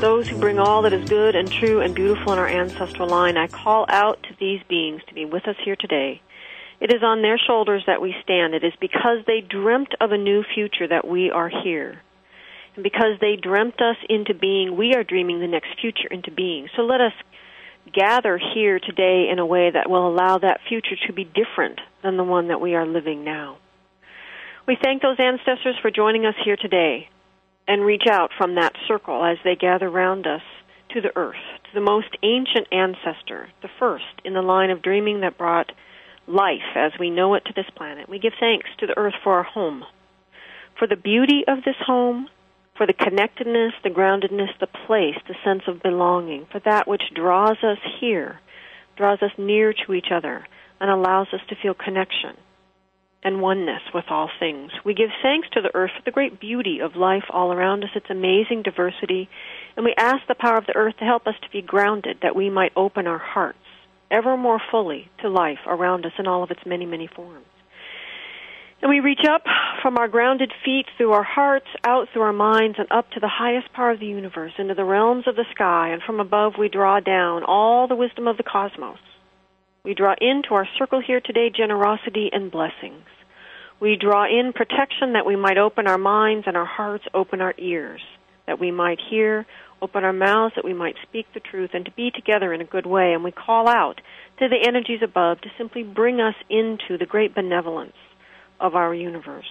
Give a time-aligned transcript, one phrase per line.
[0.00, 3.36] those who bring all that is good and true and beautiful in our ancestral line,
[3.36, 6.22] I call out to these beings to be with us here today.
[6.80, 8.54] It is on their shoulders that we stand.
[8.54, 12.00] It is because they dreamt of a new future that we are here.
[12.76, 16.68] And because they dreamt us into being, we are dreaming the next future into being.
[16.76, 17.12] So let us
[17.92, 22.16] gather here today in a way that will allow that future to be different than
[22.16, 23.58] the one that we are living now.
[24.64, 27.08] We thank those ancestors for joining us here today
[27.68, 30.40] and reach out from that circle as they gather round us
[30.90, 35.20] to the earth, to the most ancient ancestor, the first in the line of dreaming
[35.20, 35.70] that brought
[36.26, 38.08] life as we know it to this planet.
[38.08, 39.84] We give thanks to the earth for our home,
[40.78, 42.28] for the beauty of this home,
[42.74, 47.58] for the connectedness, the groundedness, the place, the sense of belonging, for that which draws
[47.62, 48.40] us here,
[48.96, 50.46] draws us near to each other,
[50.80, 52.36] and allows us to feel connection
[53.24, 54.70] and oneness with all things.
[54.84, 57.90] We give thanks to the earth for the great beauty of life all around us,
[57.94, 59.28] its amazing diversity,
[59.76, 62.36] and we ask the power of the earth to help us to be grounded, that
[62.36, 63.58] we might open our hearts
[64.10, 67.44] ever more fully to life around us in all of its many, many forms.
[68.80, 69.42] And we reach up
[69.82, 73.28] from our grounded feet through our hearts, out through our minds, and up to the
[73.28, 76.68] highest part of the universe, into the realms of the sky, and from above we
[76.68, 78.98] draw down all the wisdom of the cosmos
[79.88, 83.04] we draw into our circle here today generosity and blessings.
[83.80, 87.54] We draw in protection that we might open our minds and our hearts, open our
[87.58, 88.00] ears,
[88.46, 89.46] that we might hear,
[89.80, 92.64] open our mouths, that we might speak the truth, and to be together in a
[92.64, 93.12] good way.
[93.12, 94.00] And we call out
[94.40, 97.96] to the energies above to simply bring us into the great benevolence
[98.58, 99.46] of our universe.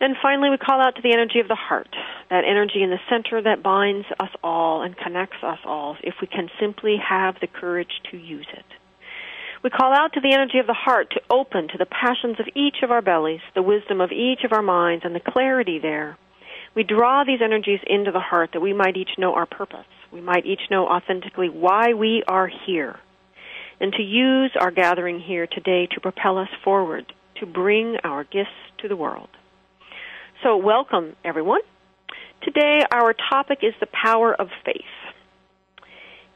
[0.00, 1.94] And finally, we call out to the energy of the heart,
[2.30, 6.26] that energy in the center that binds us all and connects us all, if we
[6.26, 8.64] can simply have the courage to use it.
[9.62, 12.46] We call out to the energy of the heart to open to the passions of
[12.54, 16.16] each of our bellies, the wisdom of each of our minds, and the clarity there.
[16.74, 19.86] We draw these energies into the heart that we might each know our purpose.
[20.10, 23.00] We might each know authentically why we are here.
[23.80, 28.50] And to use our gathering here today to propel us forward, to bring our gifts
[28.78, 29.28] to the world.
[30.42, 31.60] So, welcome, everyone.
[32.42, 34.99] Today, our topic is the power of faith.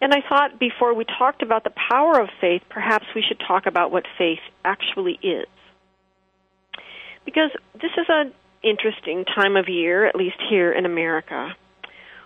[0.00, 3.66] And I thought before we talked about the power of faith, perhaps we should talk
[3.66, 5.46] about what faith actually is.
[7.24, 8.32] Because this is an
[8.62, 11.54] interesting time of year, at least here in America,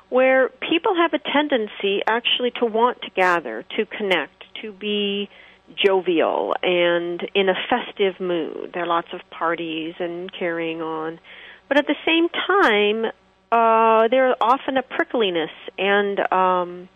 [0.09, 5.29] where people have a tendency actually to want to gather, to connect, to be
[5.77, 8.71] jovial and in a festive mood.
[8.73, 11.21] There are lots of parties and carrying on.
[11.69, 13.13] But at the same time,
[13.53, 16.89] uh, there's often a prickliness and um,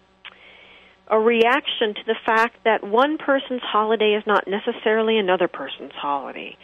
[1.13, 6.57] a reaction to the fact that one person's holiday is not necessarily another person's holiday,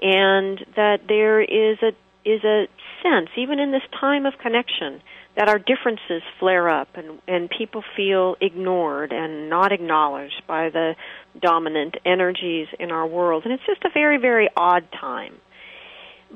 [0.00, 1.90] and that there is a
[2.24, 2.66] is a
[3.02, 5.00] sense, even in this time of connection,
[5.36, 10.96] that our differences flare up and, and people feel ignored and not acknowledged by the
[11.40, 13.44] dominant energies in our world.
[13.44, 15.34] And it's just a very, very odd time.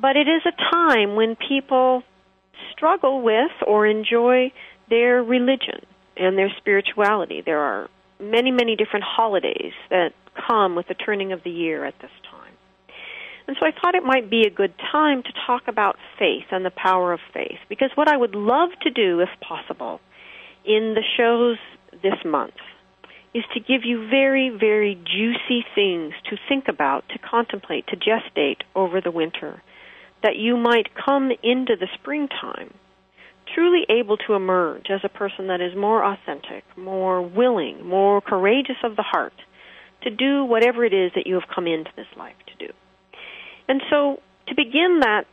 [0.00, 2.04] But it is a time when people
[2.70, 4.52] struggle with or enjoy
[4.88, 5.80] their religion
[6.20, 7.42] and their spirituality.
[7.44, 7.88] There are
[8.20, 10.12] many, many different holidays that
[10.48, 12.52] come with the turning of the year at this time.
[13.48, 16.64] And so I thought it might be a good time to talk about faith and
[16.64, 20.00] the power of faith, because what I would love to do, if possible,
[20.64, 21.56] in the shows
[22.02, 22.54] this month
[23.32, 28.62] is to give you very, very juicy things to think about, to contemplate, to gestate
[28.74, 29.62] over the winter,
[30.22, 32.74] that you might come into the springtime
[33.54, 38.76] truly able to emerge as a person that is more authentic, more willing, more courageous
[38.84, 39.34] of the heart
[40.02, 42.72] to do whatever it is that you have come into this life to do.
[43.68, 45.26] And so, to begin that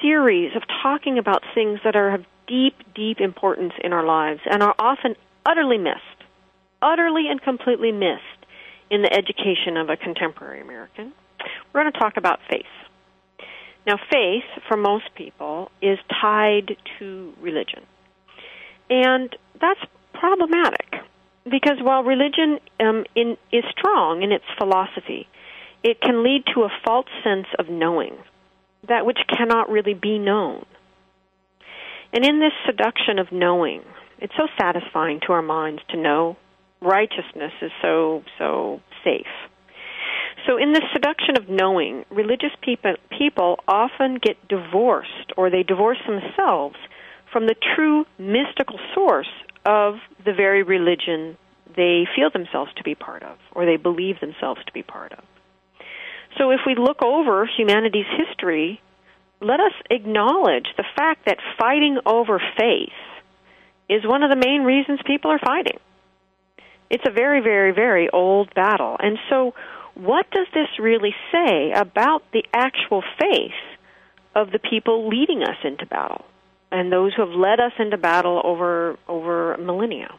[0.00, 4.62] series of talking about things that are of deep, deep importance in our lives and
[4.62, 5.14] are often
[5.44, 5.98] utterly missed,
[6.80, 8.46] utterly and completely missed
[8.90, 11.12] in the education of a contemporary American,
[11.72, 12.64] we're going to talk about faith.
[13.86, 17.82] Now, faith, for most people, is tied to religion.
[18.88, 19.80] And that's
[20.12, 20.86] problematic
[21.44, 25.26] because while religion um, in, is strong in its philosophy,
[25.82, 28.16] it can lead to a false sense of knowing,
[28.88, 30.64] that which cannot really be known.
[32.12, 33.82] And in this seduction of knowing,
[34.18, 36.36] it's so satisfying to our minds to know
[36.80, 39.26] righteousness is so, so safe.
[40.46, 45.98] So, in the seduction of knowing, religious people, people often get divorced or they divorce
[46.06, 46.76] themselves
[47.32, 49.30] from the true mystical source
[49.64, 49.94] of
[50.24, 51.36] the very religion
[51.76, 55.24] they feel themselves to be part of or they believe themselves to be part of.
[56.38, 58.80] So, if we look over humanity's history,
[59.40, 62.92] let us acknowledge the fact that fighting over faith
[63.88, 65.78] is one of the main reasons people are fighting.
[66.90, 68.96] It's a very, very, very old battle.
[68.98, 69.54] And so,
[69.94, 73.52] what does this really say about the actual faith
[74.34, 76.24] of the people leading us into battle
[76.70, 80.14] and those who have led us into battle over over millennia?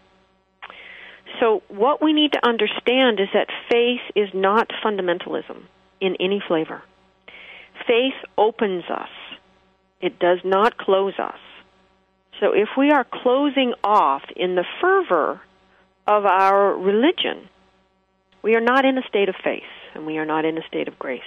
[1.39, 5.63] So, what we need to understand is that faith is not fundamentalism
[5.99, 6.83] in any flavor.
[7.87, 9.09] Faith opens us,
[9.99, 11.39] it does not close us.
[12.39, 15.41] So, if we are closing off in the fervor
[16.05, 17.49] of our religion,
[18.43, 19.63] we are not in a state of faith,
[19.95, 21.21] and we are not in a state of grace.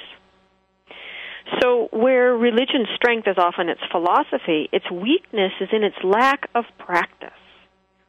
[1.61, 6.65] So, where religion's strength is often its philosophy, its weakness is in its lack of
[6.79, 7.31] practice.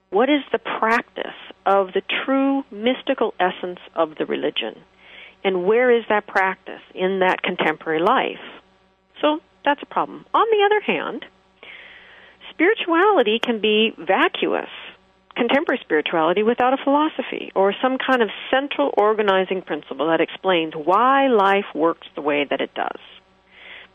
[0.09, 4.75] What is the practice of the true mystical essence of the religion?
[5.43, 8.43] And where is that practice in that contemporary life?
[9.21, 10.25] So, that's a problem.
[10.33, 11.25] On the other hand,
[12.49, 14.69] spirituality can be vacuous
[15.37, 21.27] contemporary spirituality without a philosophy or some kind of central organizing principle that explains why
[21.27, 22.99] life works the way that it does.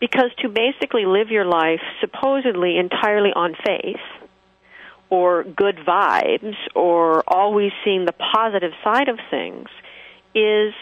[0.01, 4.01] Because to basically live your life supposedly entirely on faith,
[5.11, 9.69] or good vibes, or always seeing the positive side of things,
[10.35, 10.73] is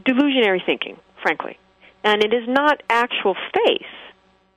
[0.00, 1.58] delusionary thinking, frankly.
[2.02, 3.92] And it is not actual faith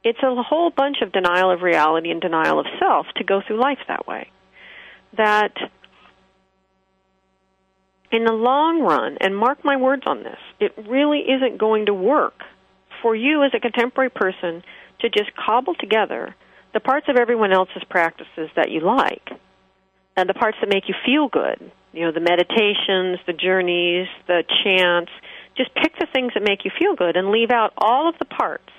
[0.04, 3.60] it's a whole bunch of denial of reality and denial of self to go through
[3.60, 4.30] life that way.
[5.16, 5.54] That
[8.12, 11.94] in the long run, and mark my words on this, it really isn't going to
[11.94, 12.42] work
[13.02, 14.64] for you as a contemporary person
[15.00, 16.36] to just cobble together
[16.74, 19.30] the parts of everyone else's practices that you like
[20.16, 21.72] and the parts that make you feel good.
[21.92, 25.12] You know, the meditations, the journeys, the chants.
[25.56, 28.26] Just pick the things that make you feel good and leave out all of the
[28.26, 28.70] parts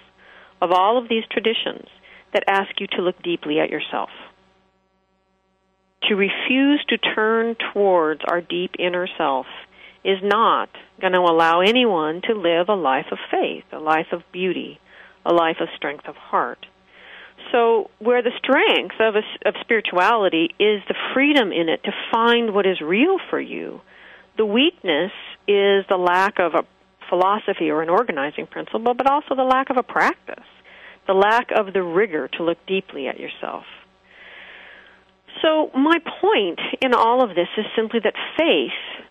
[0.61, 1.87] of all of these traditions
[2.33, 4.11] that ask you to look deeply at yourself.
[6.09, 9.47] To refuse to turn towards our deep inner self
[10.05, 10.69] is not
[11.01, 14.79] going to allow anyone to live a life of faith, a life of beauty,
[15.25, 16.67] a life of strength of heart.
[17.53, 22.55] So, where the strength of, a, of spirituality is the freedom in it to find
[22.55, 23.81] what is real for you,
[24.37, 25.13] the weakness
[25.47, 26.65] is the lack of a
[27.09, 30.45] philosophy or an organizing principle, but also the lack of a practice,
[31.07, 33.65] the lack of the rigor to look deeply at yourself.
[35.43, 39.05] So, my point in all of this is simply that faith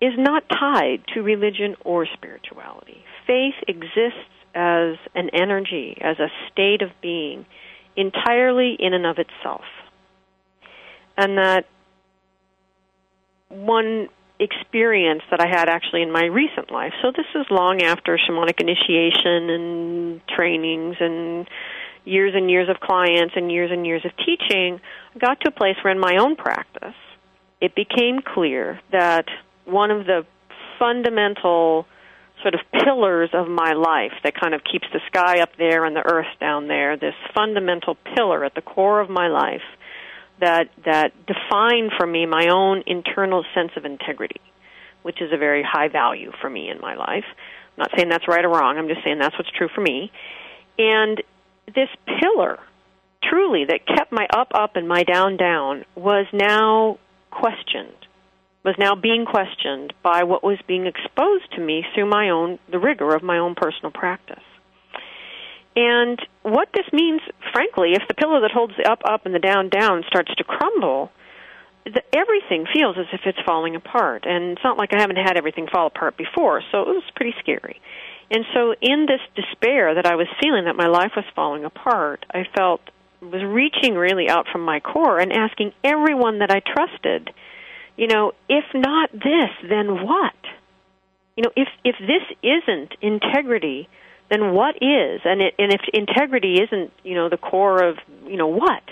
[0.00, 3.04] is not tied to religion or spirituality.
[3.26, 4.18] Faith exists
[4.54, 7.46] as an energy, as a state of being,
[7.96, 9.64] entirely in and of itself.
[11.16, 11.66] And that
[13.48, 14.08] one
[14.40, 16.92] experience that I had actually in my recent life.
[17.02, 21.46] So this is long after shamanic initiation and trainings and
[22.04, 24.80] years and years of clients and years and years of teaching.
[25.14, 26.94] I got to a place where in my own practice,
[27.60, 29.26] it became clear that
[29.66, 30.24] one of the
[30.78, 31.86] fundamental
[32.42, 35.94] sort of pillars of my life that kind of keeps the sky up there and
[35.94, 39.60] the earth down there, this fundamental pillar at the core of my life
[40.40, 44.40] that that define for me my own internal sense of integrity,
[45.02, 47.24] which is a very high value for me in my life.
[47.76, 48.78] I'm not saying that's right or wrong.
[48.78, 50.10] I'm just saying that's what's true for me.
[50.78, 51.22] And
[51.66, 52.58] this pillar,
[53.22, 56.98] truly, that kept my up up and my down down, was now
[57.30, 57.94] questioned.
[58.62, 62.78] Was now being questioned by what was being exposed to me through my own the
[62.78, 64.42] rigor of my own personal practice.
[65.76, 67.20] And what this means,
[67.52, 70.44] frankly, if the pillow that holds the up up and the down down starts to
[70.44, 71.10] crumble,
[71.84, 74.24] the, everything feels as if it's falling apart.
[74.26, 77.34] And it's not like I haven't had everything fall apart before, so it was pretty
[77.40, 77.80] scary.
[78.30, 82.24] And so, in this despair that I was feeling that my life was falling apart,
[82.32, 82.80] I felt
[83.20, 87.30] was reaching really out from my core and asking everyone that I trusted,
[87.96, 90.34] you know, if not this, then what?
[91.36, 93.88] You know, if if this isn't integrity,
[94.30, 95.20] then what is?
[95.24, 97.96] And it, and if integrity isn't, you know, the core of,
[98.26, 98.82] you know, what?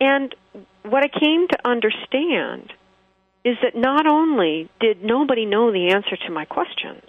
[0.00, 0.34] And
[0.82, 2.72] what I came to understand
[3.44, 7.04] is that not only did nobody know the answer to my questions,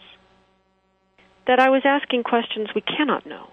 [1.48, 3.48] that I was asking questions we cannot know.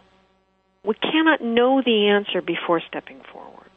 [0.85, 3.71] We cannot know the answer before stepping forward.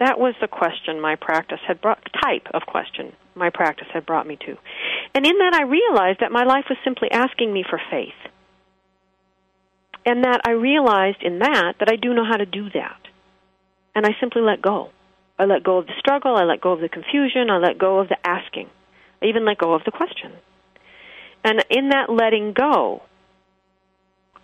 [0.00, 4.26] That was the question my practice had brought, type of question my practice had brought
[4.26, 4.56] me to.
[5.14, 8.32] And in that I realized that my life was simply asking me for faith.
[10.06, 13.00] And that I realized in that that I do know how to do that.
[13.94, 14.90] And I simply let go.
[15.38, 17.98] I let go of the struggle, I let go of the confusion, I let go
[17.98, 18.68] of the asking.
[19.22, 20.32] I even let go of the question.
[21.42, 23.02] And in that letting go,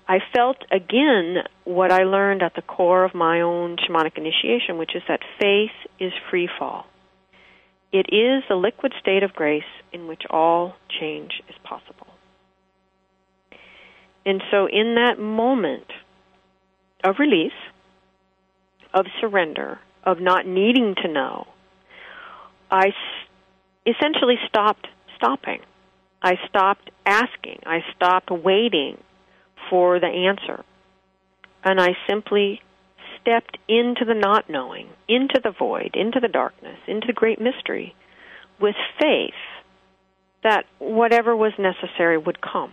[0.09, 4.95] I felt again what I learned at the core of my own shamanic initiation, which
[4.95, 6.87] is that faith is free fall.
[7.93, 12.06] It is the liquid state of grace in which all change is possible.
[14.27, 15.87] And so, in that moment
[17.05, 17.53] of release,
[18.93, 21.47] of surrender, of not needing to know,
[22.69, 22.93] I
[23.87, 25.61] essentially stopped stopping.
[26.21, 27.61] I stopped asking.
[27.67, 28.99] I stopped waiting
[29.71, 30.65] for the answer.
[31.63, 32.61] And I simply
[33.21, 37.95] stepped into the not knowing, into the void, into the darkness, into the great mystery
[38.61, 39.35] with faith
[40.43, 42.73] that whatever was necessary would come.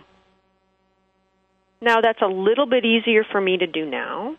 [1.84, 4.36] Now, that's a little bit easier for me to do now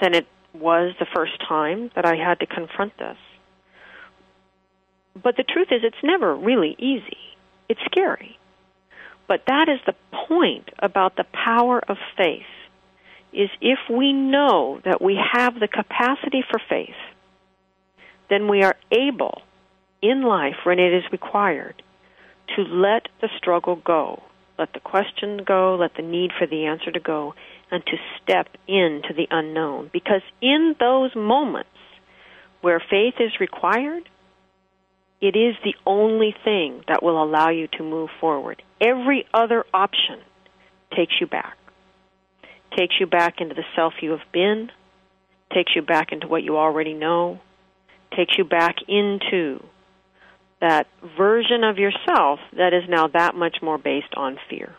[0.00, 3.18] than it was the first time that I had to confront this.
[5.22, 7.18] But the truth is, it's never really easy.
[7.68, 8.38] It's scary.
[9.28, 9.94] But that is the
[10.26, 12.46] point about the power of faith
[13.30, 16.96] is if we know that we have the capacity for faith,
[18.30, 19.42] then we are able
[20.00, 21.82] in life when it is required
[22.54, 24.22] to let the struggle go,
[24.58, 27.34] let the question go, let the need for the answer to go,
[27.70, 29.90] and to step into the unknown.
[29.92, 31.68] Because in those moments
[32.62, 34.08] where faith is required,
[35.20, 38.62] it is the only thing that will allow you to move forward.
[38.80, 40.20] Every other option
[40.94, 41.56] takes you back.
[42.76, 44.70] Takes you back into the self you have been,
[45.52, 47.40] takes you back into what you already know,
[48.14, 49.62] takes you back into
[50.60, 50.86] that
[51.16, 54.74] version of yourself that is now that much more based on fear.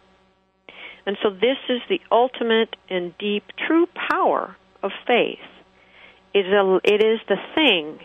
[1.06, 5.40] And so this is the ultimate and deep true power of faith.
[6.34, 8.00] It is, a, it is the thing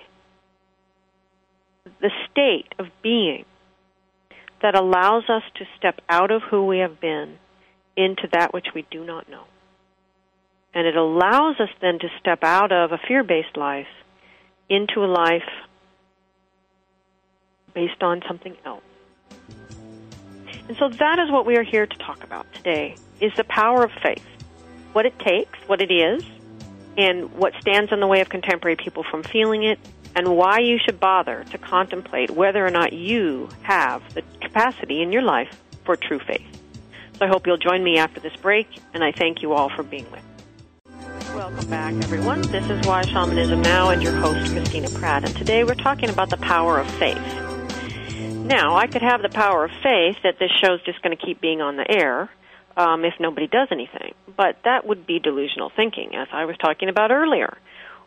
[2.00, 3.45] the state of being
[4.62, 7.38] that allows us to step out of who we have been
[7.97, 9.45] into that which we do not know.
[10.75, 13.87] And it allows us then to step out of a fear based life
[14.71, 15.43] into a life
[17.75, 18.83] based on something else.
[20.69, 23.85] And so that is what we are here to talk about today is the power
[23.85, 24.25] of faith.
[24.93, 26.25] What it takes, what it is,
[26.97, 29.79] and what stands in the way of contemporary people from feeling it
[30.14, 35.12] and why you should bother to contemplate whether or not you have the capacity in
[35.12, 36.47] your life for true faith.
[37.19, 39.83] So I hope you'll join me after this break, and I thank you all for
[39.83, 40.23] being with.
[41.35, 42.43] Welcome back, everyone.
[42.43, 45.25] This is Why Shamanism Now, and your host, Christina Pratt.
[45.25, 47.41] And today we're talking about the power of faith.
[48.44, 51.40] Now, I could have the power of faith that this show's just going to keep
[51.40, 52.28] being on the air
[52.76, 56.88] um, if nobody does anything, but that would be delusional thinking, as I was talking
[56.88, 57.56] about earlier.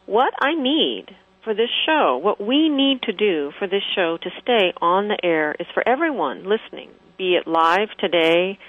[0.05, 1.05] What I need
[1.45, 5.17] for this show, what we need to do for this show to stay on the
[5.23, 8.59] air is for everyone listening, be it live today,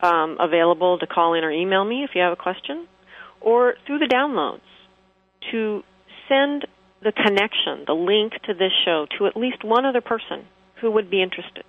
[0.00, 2.86] um, available to call in or email me if you have a question,
[3.40, 4.60] or through the downloads,
[5.50, 5.82] to
[6.28, 6.66] send
[7.02, 10.46] the connection, the link to this show to at least one other person
[10.80, 11.64] who would be interested.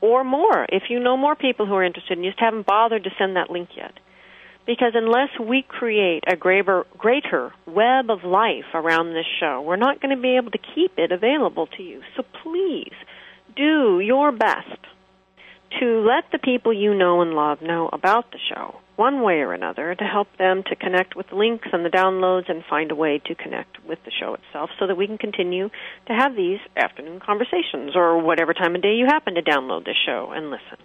[0.00, 3.04] Or more, if you know more people who are interested and you just haven't bothered
[3.04, 3.92] to send that link yet.
[4.66, 10.00] Because unless we create a greater, greater web of life around this show, we're not
[10.00, 12.02] going to be able to keep it available to you.
[12.16, 12.92] So please
[13.56, 14.78] do your best
[15.78, 19.54] to let the people you know and love know about the show, one way or
[19.54, 22.94] another, to help them to connect with the links and the downloads and find a
[22.94, 25.70] way to connect with the show itself so that we can continue
[26.06, 29.94] to have these afternoon conversations or whatever time of day you happen to download the
[30.06, 30.76] show and listen.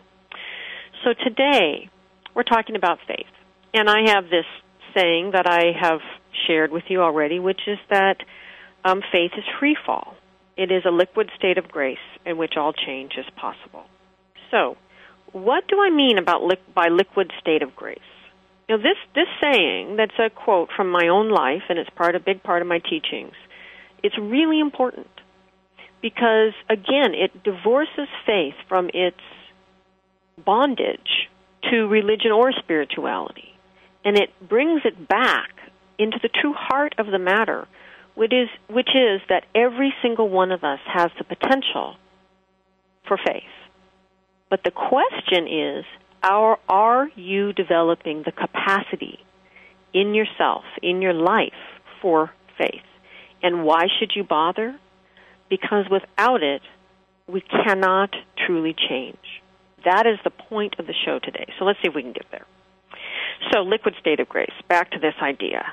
[1.04, 1.90] So today,
[2.34, 3.34] we're talking about faith.
[3.74, 4.48] And I have this
[4.96, 6.00] saying that I have
[6.48, 8.16] shared with you already, which is that
[8.86, 10.16] um, faith is free fall.
[10.56, 13.84] It is a liquid state of grace in which all change is possible.
[14.52, 14.78] So,
[15.36, 18.00] what do I mean about li- by liquid state of grace?
[18.70, 22.20] Know, this this saying that's a quote from my own life, and it's part a
[22.20, 23.34] big part of my teachings.
[24.02, 25.10] It's really important
[26.02, 29.22] because again, it divorces faith from its
[30.44, 31.30] bondage
[31.70, 33.56] to religion or spirituality
[34.06, 35.50] and it brings it back
[35.98, 37.68] into the true heart of the matter,
[38.14, 41.96] which is, which is that every single one of us has the potential
[43.08, 43.44] for faith.
[44.50, 45.86] But the question is,
[46.24, 49.20] are, are you developing the capacity
[49.94, 51.54] in yourself, in your life,
[52.02, 52.86] for faith?
[53.42, 54.80] And why should you bother?
[55.50, 56.62] Because without it,
[57.28, 59.18] we cannot truly change.
[59.84, 61.46] That is the point of the show today.
[61.60, 62.46] So let's see if we can get there.
[63.52, 64.54] So, liquid state of grace.
[64.70, 65.66] Back to this idea.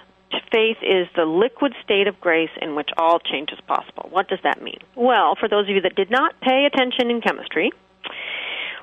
[0.51, 4.09] Faith is the liquid state of grace in which all change is possible.
[4.11, 4.79] What does that mean?
[4.95, 7.73] Well, for those of you that did not pay attention in chemistry,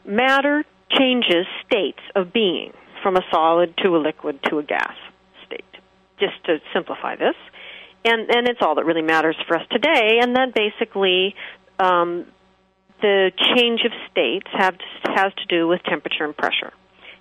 [0.10, 2.74] matter changes states of being
[3.04, 4.96] from a solid to a liquid to a gas
[5.46, 5.64] state.
[6.20, 7.36] Just to simplify this.
[8.04, 11.36] And, and it's all that really matters for us today, and then basically
[11.80, 12.26] um,
[13.02, 16.72] the change of states have, has to do with temperature and pressure.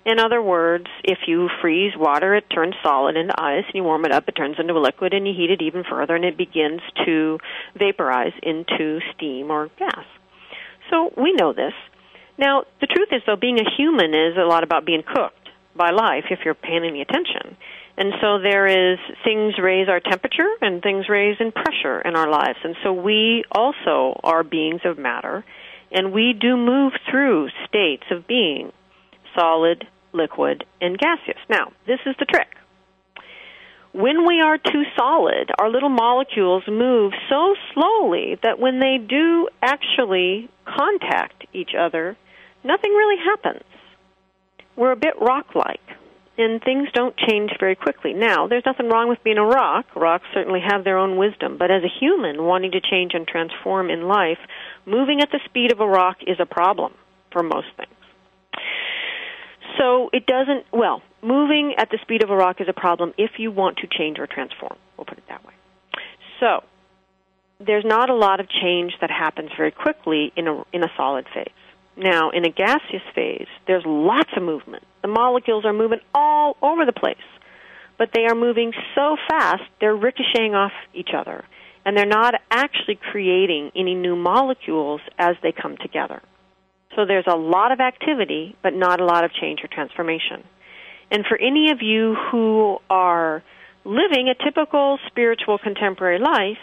[0.05, 4.05] In other words, if you freeze water, it turns solid into ice, and you warm
[4.05, 6.37] it up, it turns into a liquid, and you heat it even further, and it
[6.37, 7.39] begins to
[7.77, 10.05] vaporize into steam or gas.
[10.89, 11.73] So we know this.
[12.39, 15.91] Now, the truth is, though, being a human is a lot about being cooked by
[15.91, 17.57] life if you're paying any attention.
[17.97, 22.29] And so there is things raise our temperature and things raise in pressure in our
[22.29, 22.57] lives.
[22.63, 25.43] And so we also are beings of matter
[25.91, 28.71] and we do move through states of being
[29.37, 31.39] solid, liquid, and gaseous.
[31.49, 32.47] Now, this is the trick.
[33.91, 39.49] When we are too solid, our little molecules move so slowly that when they do
[39.61, 42.15] actually contact each other,
[42.63, 43.63] nothing really happens.
[44.75, 45.81] We're a bit rock like,
[46.37, 48.13] and things don't change very quickly.
[48.13, 49.85] Now, there's nothing wrong with being a rock.
[49.95, 53.89] Rocks certainly have their own wisdom, but as a human wanting to change and transform
[53.89, 54.39] in life,
[54.85, 56.93] moving at the speed of a rock is a problem
[57.31, 57.91] for most things.
[59.77, 63.31] So it doesn't, well, moving at the speed of a rock is a problem if
[63.37, 64.77] you want to change or transform.
[64.97, 65.53] We'll put it that way.
[66.39, 66.63] So
[67.59, 71.25] there's not a lot of change that happens very quickly in a, in a solid
[71.33, 71.47] phase.
[71.99, 74.83] Now, in a gaseous phase, there's lots of movement.
[75.01, 77.17] The molecules are moving all over the place,
[77.97, 81.43] but they are moving so fast, they're ricocheting off each other
[81.85, 86.21] and they're not actually creating any new molecules as they come together.
[86.95, 90.43] So there's a lot of activity, but not a lot of change or transformation.
[91.11, 93.43] And for any of you who are
[93.85, 96.61] living a typical spiritual contemporary life,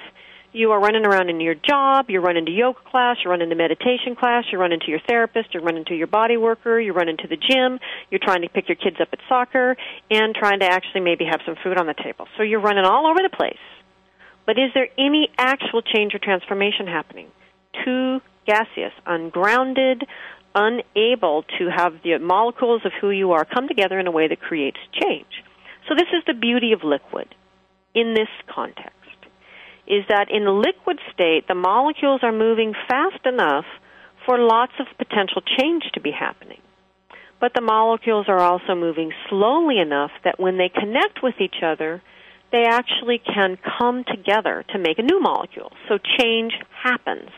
[0.56, 3.54] you are running around in your job, you're running to yoga class, you're running to
[3.54, 7.18] meditation class, you're running to your therapist, you're running to your body worker, you're running
[7.18, 7.78] to the gym,
[8.10, 9.76] you're trying to pick your kids up at soccer,
[10.10, 12.26] and trying to actually maybe have some food on the table.
[12.36, 13.58] So you're running all over the place.
[14.46, 17.28] But is there any actual change or transformation happening?
[17.84, 20.04] Too gaseous, ungrounded,
[20.54, 24.40] unable to have the molecules of who you are come together in a way that
[24.40, 25.44] creates change.
[25.88, 27.34] So this is the beauty of liquid
[27.94, 28.95] in this context.
[29.86, 33.64] Is that in the liquid state, the molecules are moving fast enough
[34.24, 36.60] for lots of potential change to be happening.
[37.40, 42.02] But the molecules are also moving slowly enough that when they connect with each other,
[42.50, 45.70] they actually can come together to make a new molecule.
[45.88, 47.30] So change happens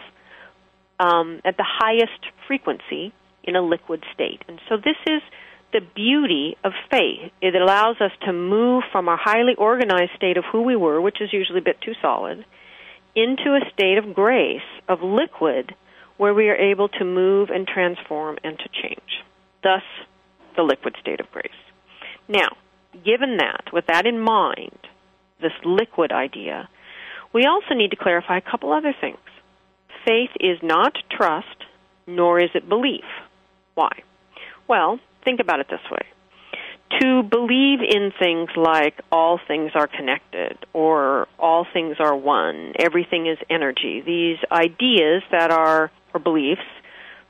[1.00, 4.42] um, at the highest frequency in a liquid state.
[4.48, 5.22] And so this is
[5.72, 7.30] the beauty of faith.
[7.42, 11.20] It allows us to move from our highly organized state of who we were, which
[11.20, 12.44] is usually a bit too solid,
[13.14, 15.74] into a state of grace, of liquid,
[16.16, 19.24] where we are able to move and transform and to change.
[19.62, 19.82] Thus,
[20.56, 21.50] the liquid state of grace.
[22.28, 22.48] Now,
[23.04, 24.78] given that, with that in mind,
[25.40, 26.68] this liquid idea,
[27.32, 29.18] we also need to clarify a couple other things.
[30.06, 31.64] Faith is not trust,
[32.06, 33.04] nor is it belief.
[33.74, 34.02] Why?
[34.66, 36.06] Well, think about it this way.
[37.00, 43.26] To believe in things like all things are connected or all things are one, everything
[43.26, 46.62] is energy, these ideas that are, or beliefs,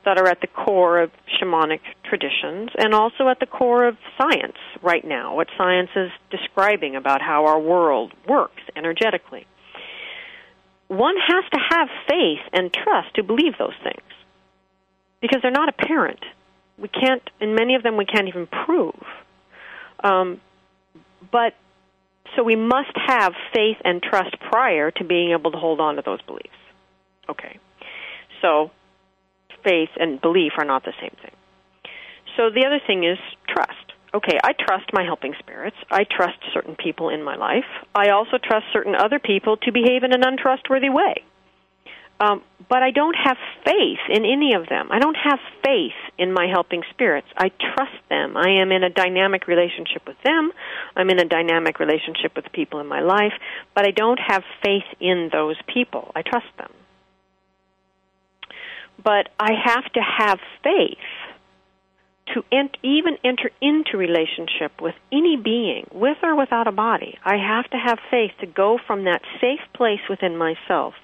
[0.05, 4.57] that are at the core of shamanic traditions and also at the core of science
[4.81, 9.47] right now, what science is describing about how our world works energetically.
[10.87, 14.09] One has to have faith and trust to believe those things
[15.21, 16.25] because they're not apparent.
[16.81, 19.03] We can't, in many of them, we can't even prove.
[20.03, 20.41] Um,
[21.33, 21.55] but
[22.37, 26.03] so we must have faith and trust prior to being able to hold on to
[26.05, 26.49] those beliefs.
[27.29, 27.59] Okay.
[28.43, 28.71] So
[29.65, 31.33] faith and belief are not the same thing.
[32.37, 33.75] So the other thing is trust.
[34.15, 35.77] Okay, I trust my helping spirits.
[35.91, 37.69] I trust certain people in my life.
[37.95, 41.25] I also trust certain other people to behave in an untrustworthy way.
[42.21, 44.89] Um, but I don't have faith in any of them.
[44.91, 47.29] I don't have faith in my helping spirits.
[47.37, 48.37] I trust them.
[48.37, 50.51] I am in a dynamic relationship with them.
[50.97, 53.33] I'm in a dynamic relationship with people in my life,
[53.75, 56.11] but I don't have faith in those people.
[56.15, 56.73] I trust them.
[59.03, 60.99] But I have to have faith
[62.35, 67.17] to ent- even enter into relationship with any being, with or without a body.
[67.25, 70.95] I have to have faith to go from that safe place within myself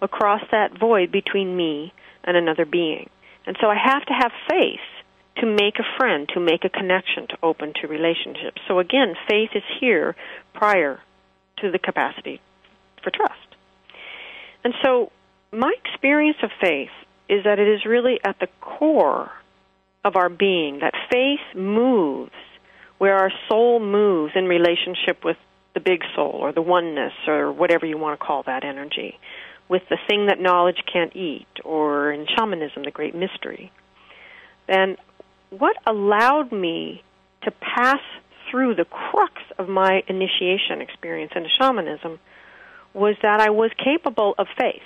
[0.00, 1.92] across that void between me
[2.24, 3.08] and another being.
[3.46, 4.80] And so I have to have faith
[5.38, 8.60] to make a friend, to make a connection, to open to relationships.
[8.66, 10.16] So again, faith is here
[10.52, 11.00] prior
[11.58, 12.40] to the capacity
[13.02, 13.34] for trust.
[14.64, 15.12] And so
[15.52, 16.90] my experience of faith
[17.28, 19.30] is that it is really at the core
[20.04, 22.32] of our being, that faith moves
[22.98, 25.36] where our soul moves in relationship with
[25.74, 29.18] the big soul or the oneness or whatever you want to call that energy
[29.68, 33.70] with the thing that knowledge can't eat, or in shamanism, the great mystery,
[34.66, 34.96] then
[35.50, 37.02] what allowed me
[37.42, 38.00] to pass
[38.50, 42.18] through the crux of my initiation experience into shamanism
[42.94, 44.82] was that I was capable of faith.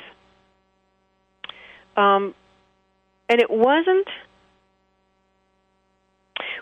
[1.97, 2.35] Um,
[3.29, 4.09] and it wasn't.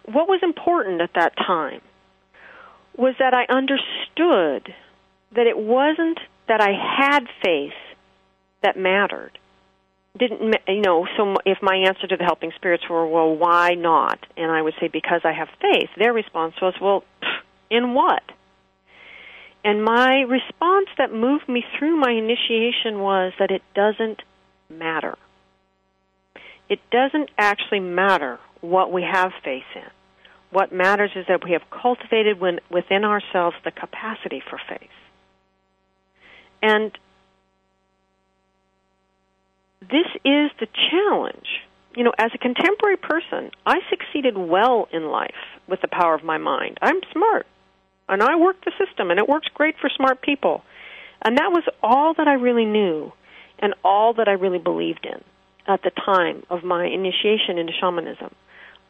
[0.05, 1.81] What was important at that time
[2.97, 4.75] was that I understood
[5.35, 7.73] that it wasn't that I had faith
[8.63, 9.39] that mattered.
[10.19, 11.07] Didn't you know?
[11.17, 14.75] So if my answer to the helping spirits were, "Well, why not?" and I would
[14.81, 17.05] say, "Because I have faith," their response was, "Well,
[17.71, 18.23] in what?"
[19.63, 24.23] And my response that moved me through my initiation was that it doesn't
[24.69, 25.17] matter.
[26.69, 29.91] It doesn't actually matter what we have faith in.
[30.51, 34.91] What matters is that we have cultivated within ourselves the capacity for faith.
[36.63, 36.97] And
[39.81, 41.47] this is the challenge.
[41.97, 45.35] You know, as a contemporary person, I succeeded well in life
[45.67, 46.79] with the power of my mind.
[46.81, 47.47] I'm smart,
[48.09, 50.63] and I work the system, and it works great for smart people.
[51.23, 53.13] And that was all that I really knew
[53.59, 55.23] and all that I really believed in
[55.67, 58.35] at the time of my initiation into shamanism.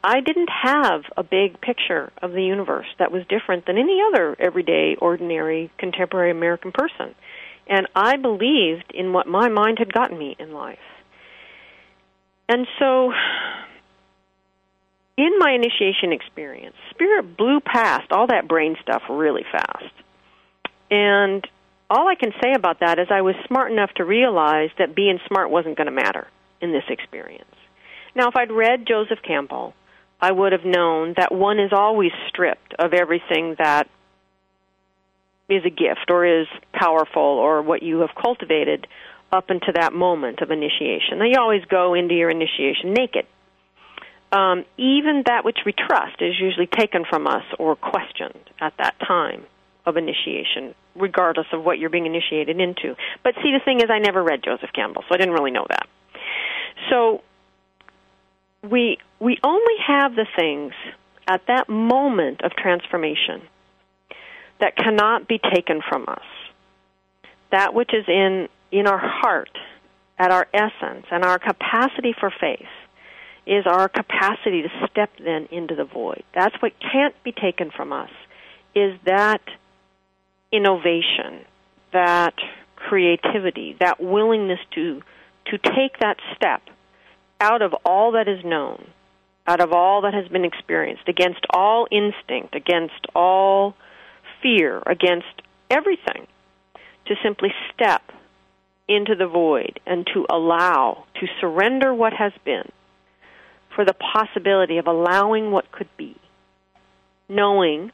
[0.03, 4.35] I didn't have a big picture of the universe that was different than any other
[4.39, 7.13] everyday, ordinary, contemporary American person.
[7.67, 10.79] And I believed in what my mind had gotten me in life.
[12.49, 13.13] And so,
[15.17, 19.93] in my initiation experience, Spirit blew past all that brain stuff really fast.
[20.89, 21.47] And
[21.89, 25.19] all I can say about that is I was smart enough to realize that being
[25.27, 26.27] smart wasn't going to matter
[26.61, 27.45] in this experience.
[28.15, 29.73] Now, if I'd read Joseph Campbell,
[30.19, 33.89] I would have known that one is always stripped of everything that
[35.51, 38.87] is a gift or is powerful or what you have cultivated
[39.31, 41.19] up into that moment of initiation.
[41.19, 43.25] Now, you always go into your initiation naked.
[44.31, 48.95] Um, even that which we trust is usually taken from us or questioned at that
[49.05, 49.43] time
[49.85, 52.95] of initiation, regardless of what you're being initiated into.
[53.23, 55.65] But see, the thing is, I never read Joseph Campbell, so I didn't really know
[55.67, 55.87] that.
[56.89, 57.21] So
[58.63, 60.73] we we only have the things
[61.27, 63.41] at that moment of transformation
[64.61, 66.23] that cannot be taken from us.
[67.51, 69.49] That which is in, in our heart,
[70.17, 72.69] at our essence, and our capacity for faith
[73.45, 76.23] is our capacity to step then into the void.
[76.33, 78.11] That's what can't be taken from us,
[78.75, 79.41] is that
[80.51, 81.43] innovation,
[81.91, 82.35] that
[82.75, 85.01] creativity, that willingness to,
[85.47, 86.61] to take that step
[87.39, 88.87] out of all that is known,
[89.47, 93.75] out of all that has been experienced, against all instinct, against all
[94.41, 96.27] fear, against everything,
[97.05, 98.01] to simply step
[98.87, 102.69] into the void and to allow, to surrender what has been
[103.75, 106.15] for the possibility of allowing what could be.
[107.29, 107.91] Knowing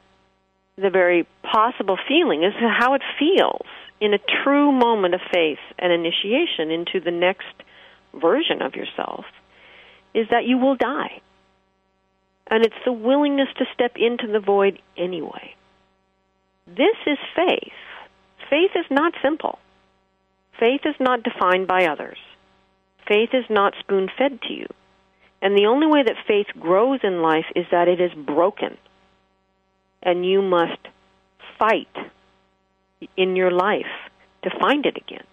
[0.76, 3.68] the very possible feeling is how it feels
[4.00, 7.46] in a true moment of faith and initiation into the next
[8.14, 9.26] version of yourself
[10.14, 11.22] is that you will die.
[12.48, 15.57] And it's the willingness to step into the void anyway.
[16.68, 17.72] This is faith.
[18.50, 19.58] Faith is not simple.
[20.60, 22.18] Faith is not defined by others.
[23.08, 24.68] Faith is not spoon fed to you.
[25.42, 28.78] And the only way that faith grows in life is that it is broken.
[30.04, 30.80] And you must
[31.58, 31.96] fight
[33.16, 33.86] in your life
[34.44, 35.24] to find it again.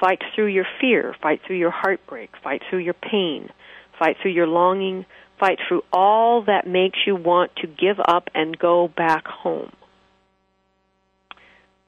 [0.00, 3.48] Fight through your fear, fight through your heartbreak, fight through your pain,
[3.96, 5.06] fight through your longing,
[5.38, 9.70] fight through all that makes you want to give up and go back home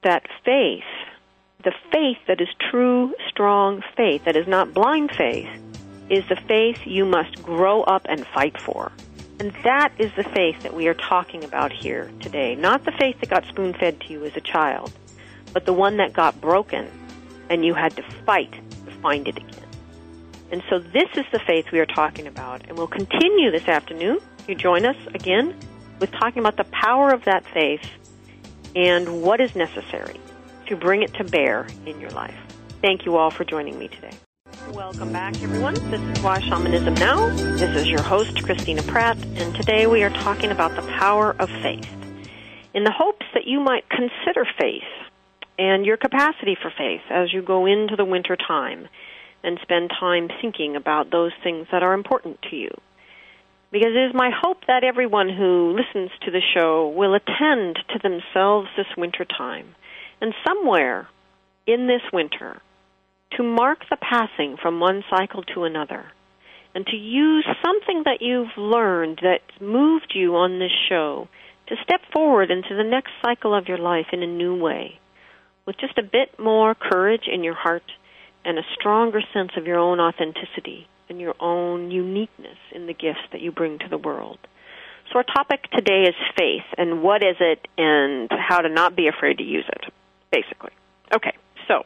[0.03, 0.83] that faith
[1.63, 5.49] the faith that is true, strong faith, that is not blind faith,
[6.09, 8.91] is the faith you must grow up and fight for.
[9.39, 12.55] And that is the faith that we are talking about here today.
[12.55, 14.91] Not the faith that got spoon fed to you as a child,
[15.53, 16.89] but the one that got broken
[17.49, 18.51] and you had to fight
[18.85, 19.65] to find it again.
[20.51, 22.67] And so this is the faith we are talking about.
[22.67, 24.19] And we'll continue this afternoon.
[24.47, 25.55] You join us again
[25.99, 27.87] with talking about the power of that faith
[28.75, 30.19] and what is necessary
[30.67, 32.37] to bring it to bear in your life.
[32.81, 34.17] Thank you all for joining me today.
[34.71, 35.73] Welcome back, everyone.
[35.91, 37.29] This is Why Shamanism Now.
[37.57, 41.49] This is your host, Christina Pratt, and today we are talking about the power of
[41.49, 41.89] faith
[42.73, 44.83] in the hopes that you might consider faith
[45.59, 48.87] and your capacity for faith as you go into the winter time
[49.43, 52.69] and spend time thinking about those things that are important to you.
[53.71, 57.99] Because it is my hope that everyone who listens to the show will attend to
[58.03, 59.75] themselves this winter time.
[60.19, 61.07] And somewhere
[61.65, 62.61] in this winter
[63.37, 66.11] to mark the passing from one cycle to another.
[66.75, 71.29] And to use something that you've learned that moved you on this show
[71.67, 74.99] to step forward into the next cycle of your life in a new way.
[75.65, 77.89] With just a bit more courage in your heart
[78.43, 83.19] and a stronger sense of your own authenticity and your own uniqueness in the gifts
[83.33, 84.39] that you bring to the world.
[85.11, 89.09] So our topic today is faith and what is it and how to not be
[89.09, 89.93] afraid to use it
[90.31, 90.71] basically.
[91.13, 91.35] Okay,
[91.67, 91.83] so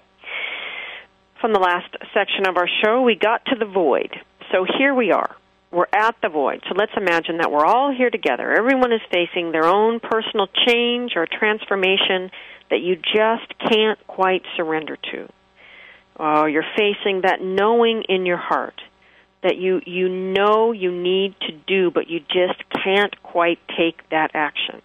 [1.41, 4.15] from the last section of our show, we got to the void.
[4.51, 5.35] So here we are.
[5.71, 6.61] We're at the void.
[6.69, 8.53] So let's imagine that we're all here together.
[8.53, 12.29] Everyone is facing their own personal change or transformation
[12.69, 15.27] that you just can't quite surrender to.
[16.17, 18.79] Uh, you're facing that knowing in your heart
[19.45, 24.31] that you you know you need to do, but you just can't quite take that
[24.33, 24.81] action.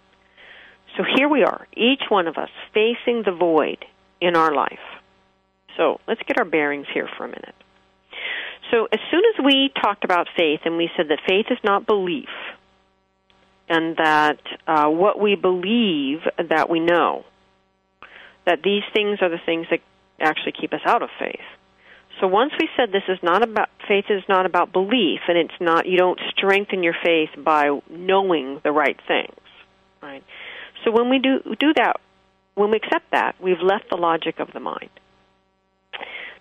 [0.95, 3.83] So here we are, each one of us facing the void
[4.21, 4.85] in our life.
[5.77, 7.55] So let's get our bearings here for a minute.
[8.69, 11.87] So as soon as we talked about faith and we said that faith is not
[11.87, 12.29] belief,
[13.67, 16.19] and that uh, what we believe
[16.49, 17.25] that we know,
[18.45, 19.79] that these things are the things that
[20.19, 21.39] actually keep us out of faith.
[22.19, 25.59] So once we said this is not about faith is not about belief and it's
[25.59, 29.39] not you don't strengthen your faith by knowing the right things,
[30.01, 30.23] right?
[30.83, 31.99] So when we do do that,
[32.55, 34.89] when we accept that, we've left the logic of the mind.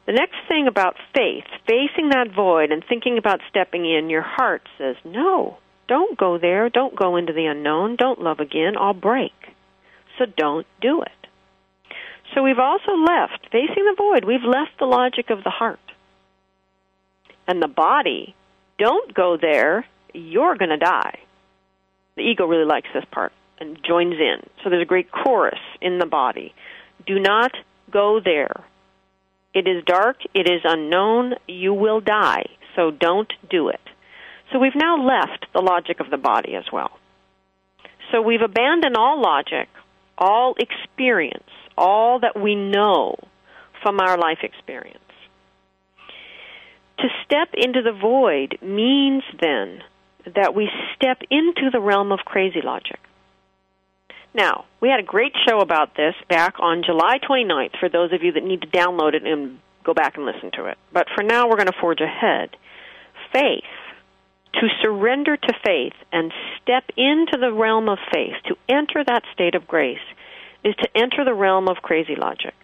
[0.07, 4.63] The next thing about faith, facing that void and thinking about stepping in, your heart
[4.77, 6.69] says, "No, don't go there.
[6.69, 7.97] Don't go into the unknown.
[7.97, 8.77] Don't love again.
[8.77, 9.33] I'll break."
[10.19, 11.20] So don't do it.
[12.35, 15.81] So we've also left, facing the void, we've left the logic of the heart.
[17.47, 18.35] And the body,
[18.79, 21.19] don't go there, you're going to die.
[22.17, 24.41] The ego really likes this part and joins in.
[24.63, 26.55] So there's a great chorus in the body.
[27.07, 27.53] Do not
[27.91, 28.65] go there.
[29.53, 33.81] It is dark, it is unknown, you will die, so don't do it.
[34.53, 36.91] So we've now left the logic of the body as well.
[38.13, 39.69] So we've abandoned all logic,
[40.17, 43.17] all experience, all that we know
[43.83, 44.99] from our life experience.
[46.99, 49.83] To step into the void means then
[50.35, 52.99] that we step into the realm of crazy logic.
[54.35, 58.23] Now, we had a great show about this back on July 29th for those of
[58.23, 60.79] you that need to download it and go back and listen to it.
[60.93, 62.51] But for now, we're going to forge ahead.
[63.33, 63.65] Faith,
[64.55, 69.55] to surrender to faith and step into the realm of faith, to enter that state
[69.55, 69.99] of grace,
[70.65, 72.55] is to enter the realm of crazy logic.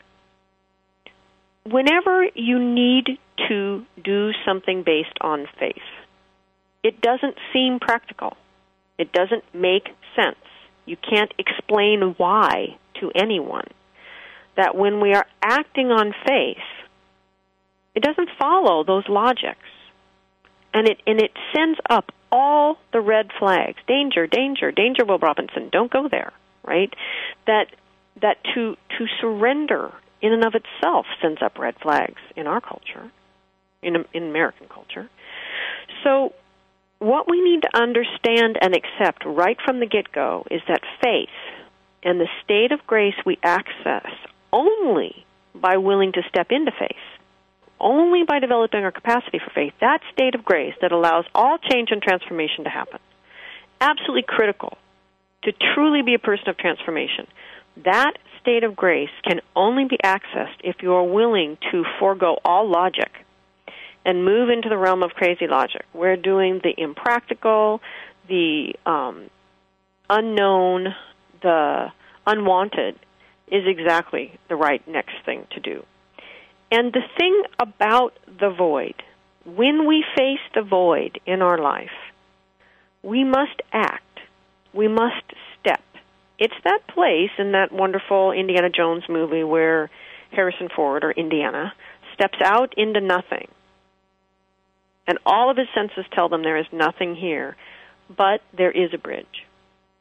[1.65, 5.77] Whenever you need to do something based on faith,
[6.83, 8.37] it doesn't seem practical.
[8.99, 10.37] It doesn't make sense
[10.87, 13.67] you can't explain why to anyone.
[14.57, 16.57] That when we are acting on faith,
[17.95, 19.59] it doesn't follow those logics.
[20.73, 23.79] And it and it sends up all the red flags.
[23.87, 26.33] Danger, danger, danger, Will Robinson, don't go there.
[26.65, 26.93] Right?
[27.47, 27.67] That
[28.23, 33.11] that to to surrender in and of itself sends up red flags in our culture,
[33.83, 35.09] in in American culture.
[36.03, 36.33] So
[36.99, 41.29] what we need to understand and accept right from the get go is that faith
[42.03, 44.11] and the state of grace we access
[44.53, 46.97] only by willing to step into faith,
[47.81, 51.91] only by developing our capacity for faith, that state of grace that allows all change
[51.91, 53.01] and transformation to happen.
[53.81, 54.79] Absolutely critical
[55.43, 57.27] to truly be a person of transformation.
[57.85, 62.69] That state of grace can only be accessed if you are willing to forego all
[62.71, 63.11] logic
[64.05, 65.85] and move into the realm of crazy logic.
[65.93, 67.81] We're doing the impractical,
[68.29, 69.29] the um,
[70.09, 70.95] unknown,
[71.43, 71.89] the
[72.27, 72.97] unwanted,
[73.49, 75.85] is exactly the right next thing to do.
[76.71, 78.95] And the thing about the void,
[79.45, 81.91] when we face the void in our life,
[83.03, 84.03] we must act.
[84.73, 85.23] We must.
[86.39, 89.91] It's that place in that wonderful Indiana Jones movie where
[90.33, 91.73] Harrison Ford, or Indiana,
[92.15, 93.49] steps out into nothing.
[95.07, 97.57] And all of his senses tell them there is nothing here,
[98.15, 99.47] but there is a bridge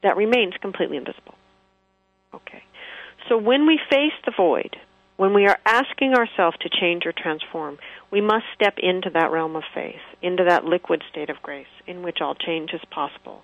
[0.04, 1.36] that remains completely invisible.
[2.34, 2.64] Okay.
[3.30, 4.76] So when we face the void,
[5.18, 7.78] when we are asking ourselves to change or transform,
[8.12, 12.04] we must step into that realm of faith, into that liquid state of grace in
[12.04, 13.42] which all change is possible.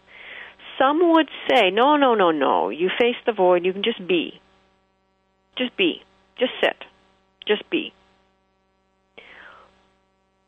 [0.81, 2.69] Some would say, no, no, no, no.
[2.69, 4.41] You face the void, you can just be.
[5.55, 6.01] Just be.
[6.39, 6.75] Just sit.
[7.47, 7.93] Just be.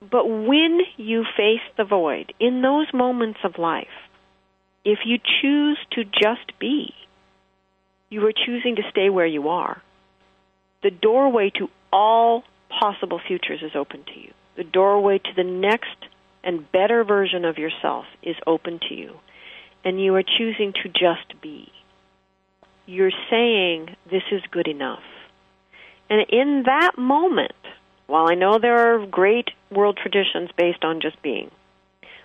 [0.01, 3.85] But when you face the void, in those moments of life,
[4.83, 6.93] if you choose to just be,
[8.09, 9.81] you are choosing to stay where you are.
[10.81, 14.33] The doorway to all possible futures is open to you.
[14.57, 15.95] The doorway to the next
[16.43, 19.19] and better version of yourself is open to you.
[19.83, 21.71] And you are choosing to just be.
[22.85, 25.03] You're saying, This is good enough.
[26.09, 27.53] And in that moment,
[28.07, 31.49] while I know there are great world traditions based on just being,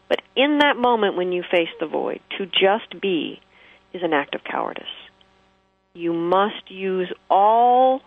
[0.08, 3.40] but in that moment when you face the void, to just be
[3.92, 4.84] is an act of cowardice.
[5.94, 8.02] You must use all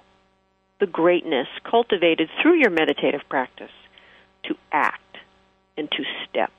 [0.80, 3.72] the greatness cultivated through your meditative practice
[4.44, 5.18] to act
[5.78, 6.52] and to step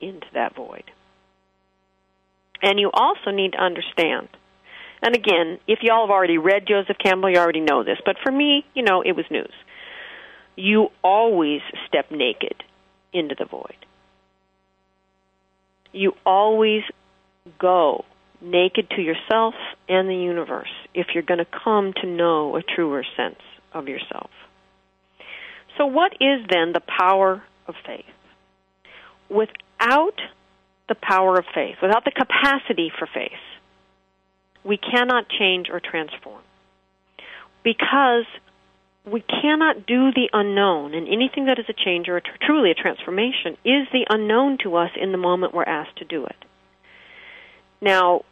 [0.00, 0.84] into that void.
[2.62, 4.28] And you also need to understand,
[5.02, 8.32] and again, if y'all have already read Joseph Campbell, you already know this, but for
[8.32, 9.52] me, you know, it was news.
[10.56, 12.62] You always step naked
[13.12, 13.76] into the void.
[15.92, 16.82] You always
[17.58, 18.04] go
[18.40, 19.54] naked to yourself
[19.88, 23.40] and the universe if you're going to come to know a truer sense
[23.72, 24.30] of yourself.
[25.78, 28.04] So, what is then the power of faith?
[29.28, 30.18] Without
[30.88, 33.32] the power of faith, without the capacity for faith,
[34.64, 36.42] we cannot change or transform.
[37.62, 38.26] Because
[39.04, 42.70] we cannot do the unknown, and anything that is a change or a tr- truly
[42.70, 46.36] a transformation is the unknown to us in the moment we're asked to do it.
[47.80, 48.22] Now,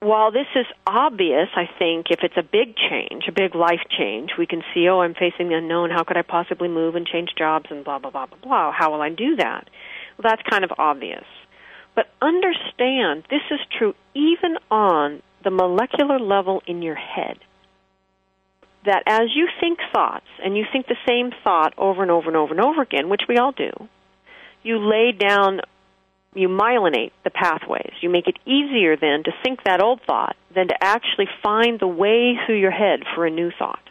[0.00, 4.30] while this is obvious, I think if it's a big change, a big life change,
[4.38, 5.90] we can see, oh, I'm facing the unknown.
[5.90, 8.72] How could I possibly move and change jobs and blah, blah, blah, blah, blah.
[8.72, 9.68] How will I do that?
[10.18, 11.24] Well, that's kind of obvious.
[11.96, 17.38] But understand this is true even on the molecular level in your head
[18.84, 22.36] that as you think thoughts and you think the same thought over and over and
[22.36, 23.70] over and over again, which we all do,
[24.62, 25.60] you lay down,
[26.34, 27.92] you myelinate the pathways.
[28.00, 31.86] You make it easier then to think that old thought than to actually find the
[31.86, 33.82] way through your head for a new thought.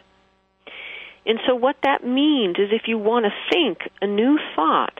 [1.26, 4.98] And so what that means is if you want to think a new thought,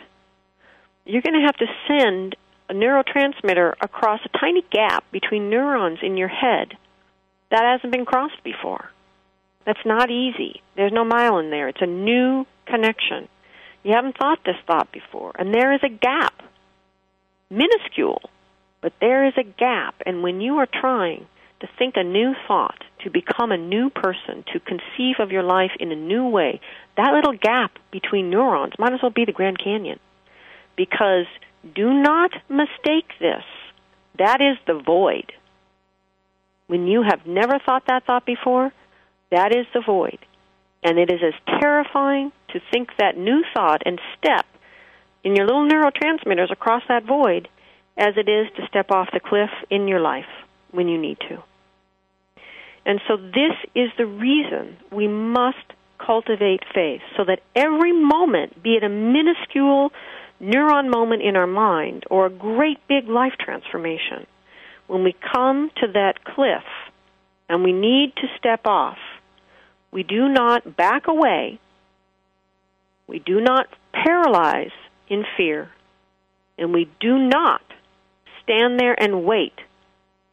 [1.05, 2.37] you're going to have to send
[2.68, 6.76] a neurotransmitter across a tiny gap between neurons in your head
[7.50, 8.90] that hasn't been crossed before.
[9.64, 10.62] That's not easy.
[10.76, 11.68] There's no myelin there.
[11.68, 13.29] It's a new connection.
[13.83, 15.33] You haven't thought this thought before.
[15.38, 16.42] And there is a gap.
[17.50, 18.22] Minuscule,
[18.81, 19.94] but there is a gap.
[20.05, 21.26] And when you are trying
[21.61, 25.70] to think a new thought, to become a new person, to conceive of your life
[25.79, 26.61] in a new way,
[26.96, 30.00] that little gap between neurons might as well be the Grand Canyon.
[30.76, 31.26] Because
[31.74, 33.44] do not mistake this.
[34.18, 35.33] That is the void.
[36.66, 38.72] When you have never thought that thought before,
[39.31, 40.18] that is the void.
[40.83, 44.46] And it is as terrifying to think that new thought and step
[45.24, 47.48] in your little neurotransmitters across that void
[47.96, 50.26] as it is to step off the cliff in your life
[50.70, 51.42] when you need to.
[52.85, 55.57] And so this is the reason we must
[55.98, 59.90] cultivate faith so that every moment, be it a minuscule
[60.40, 64.27] neuron moment in our mind or a great big life transformation,
[64.87, 66.64] when we come to that cliff
[67.49, 68.99] and we need to step off,
[69.90, 71.59] we do not back away.
[73.07, 74.72] We do not paralyze
[75.09, 75.70] in fear.
[76.58, 77.63] And we do not
[78.42, 79.54] stand there and wait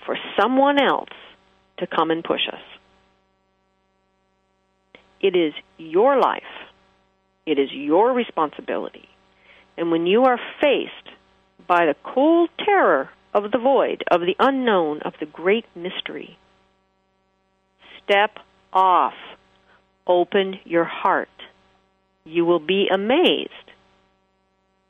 [0.05, 1.09] for someone else
[1.77, 2.61] to come and push us.
[5.21, 6.43] It is your life.
[7.45, 9.07] It is your responsibility.
[9.77, 11.15] And when you are faced
[11.67, 16.37] by the cold terror of the void, of the unknown, of the great mystery,
[18.03, 18.37] step
[18.71, 19.13] off
[20.05, 21.29] Open your heart.
[22.25, 23.51] You will be amazed.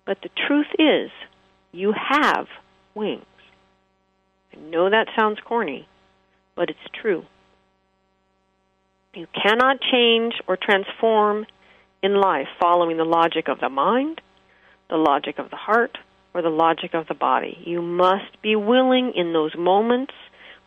[0.06, 1.12] But the truth is,
[1.72, 2.48] you have
[2.96, 3.26] wings.
[4.54, 5.88] I know that sounds corny,
[6.56, 7.26] but it's true.
[9.14, 11.46] You cannot change or transform
[12.02, 14.20] in life following the logic of the mind,
[14.94, 15.98] the logic of the heart,
[16.36, 17.58] or the logic of the body.
[17.66, 20.14] You must be willing in those moments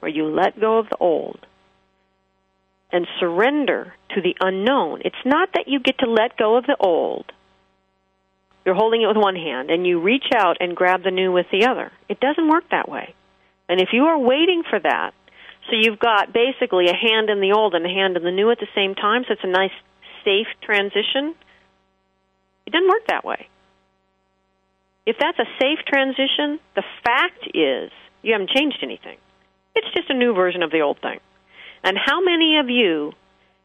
[0.01, 1.39] where you let go of the old
[2.91, 5.03] and surrender to the unknown.
[5.05, 7.31] It's not that you get to let go of the old.
[8.65, 11.47] You're holding it with one hand and you reach out and grab the new with
[11.53, 11.93] the other.
[12.09, 13.15] It doesn't work that way.
[13.69, 15.13] And if you are waiting for that,
[15.71, 18.51] so you've got basically a hand in the old and a hand in the new
[18.51, 19.75] at the same time, so it's a nice,
[20.25, 21.35] safe transition.
[22.67, 23.49] It doesn't work that way.
[25.07, 27.91] If that's a safe transition, the fact is
[28.23, 29.19] you haven't changed anything.
[29.75, 31.21] It's just a new version of the old thing.
[31.85, 33.13] And how many of you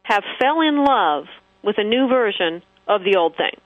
[0.04, 1.26] have fell in love
[1.64, 3.60] with a new version of the old thing?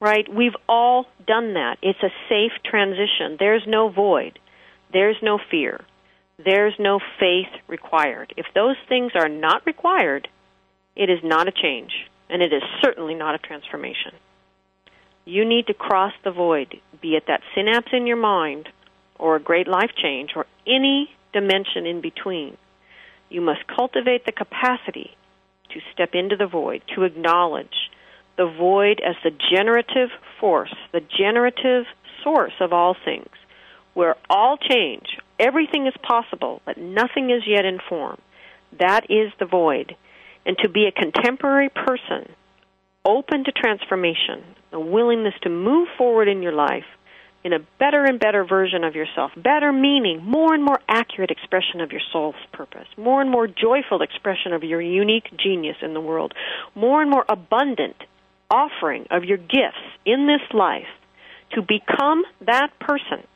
[0.00, 0.26] Right?
[0.28, 1.76] We've all done that.
[1.80, 3.36] It's a safe transition.
[3.38, 4.40] There's no void.
[4.92, 5.80] There's no fear.
[6.44, 8.34] There's no faith required.
[8.36, 10.26] If those things are not required,
[10.96, 11.92] it is not a change,
[12.28, 14.12] and it is certainly not a transformation.
[15.24, 18.68] You need to cross the void, be it that synapse in your mind,
[19.18, 22.56] or a great life change, or any dimension in between.
[23.30, 25.16] You must cultivate the capacity
[25.70, 27.90] to step into the void, to acknowledge
[28.36, 30.10] the void as the generative
[30.40, 31.84] force, the generative
[32.22, 33.30] source of all things,
[33.94, 38.20] where all change, everything is possible, but nothing is yet in form.
[38.78, 39.96] That is the void.
[40.44, 42.28] And to be a contemporary person,
[43.04, 44.42] open to transformation,
[44.72, 46.84] a willingness to move forward in your life
[47.44, 51.80] in a better and better version of yourself, better meaning, more and more accurate expression
[51.80, 56.00] of your soul's purpose, more and more joyful expression of your unique genius in the
[56.00, 56.32] world,
[56.74, 57.96] more and more abundant
[58.50, 60.86] offering of your gifts in this life
[61.52, 63.26] to become that person,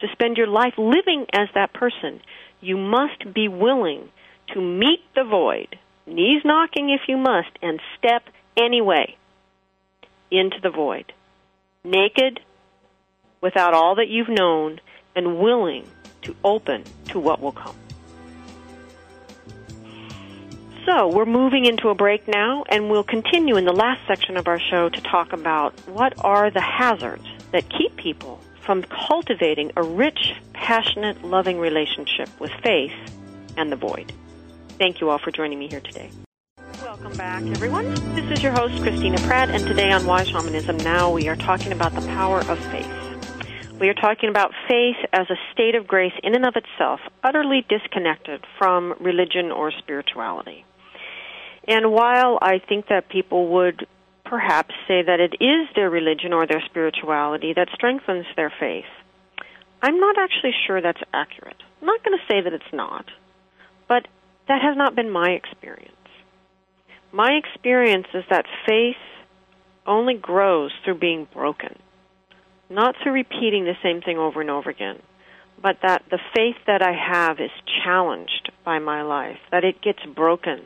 [0.00, 2.20] to spend your life living as that person,
[2.60, 4.08] you must be willing
[4.52, 5.76] to meet the void,
[6.06, 8.22] knees knocking if you must, and step
[8.56, 9.16] anyway
[10.30, 11.12] into the void.
[11.84, 12.40] Naked,
[13.40, 14.80] without all that you've known,
[15.14, 15.86] and willing
[16.22, 17.76] to open to what will come.
[20.84, 24.46] So, we're moving into a break now, and we'll continue in the last section of
[24.46, 29.82] our show to talk about what are the hazards that keep people from cultivating a
[29.82, 32.92] rich, passionate, loving relationship with faith
[33.56, 34.12] and the void.
[34.78, 36.10] Thank you all for joining me here today.
[36.82, 37.94] Welcome back, everyone.
[38.14, 41.72] This is your host, Christina Pratt, and today on Why Shamanism Now, we are talking
[41.72, 43.80] about the power of faith.
[43.80, 47.64] We are talking about faith as a state of grace in and of itself, utterly
[47.68, 50.64] disconnected from religion or spirituality.
[51.66, 53.86] And while I think that people would
[54.24, 58.84] perhaps say that it is their religion or their spirituality that strengthens their faith,
[59.82, 61.62] I'm not actually sure that's accurate.
[61.80, 63.06] I'm not going to say that it's not,
[63.88, 64.06] but
[64.48, 65.92] that has not been my experience.
[67.12, 68.96] My experience is that faith
[69.86, 71.76] only grows through being broken
[72.68, 75.00] not through repeating the same thing over and over again,
[75.62, 77.50] but that the faith that I have is
[77.84, 80.62] challenged by my life, that it gets broken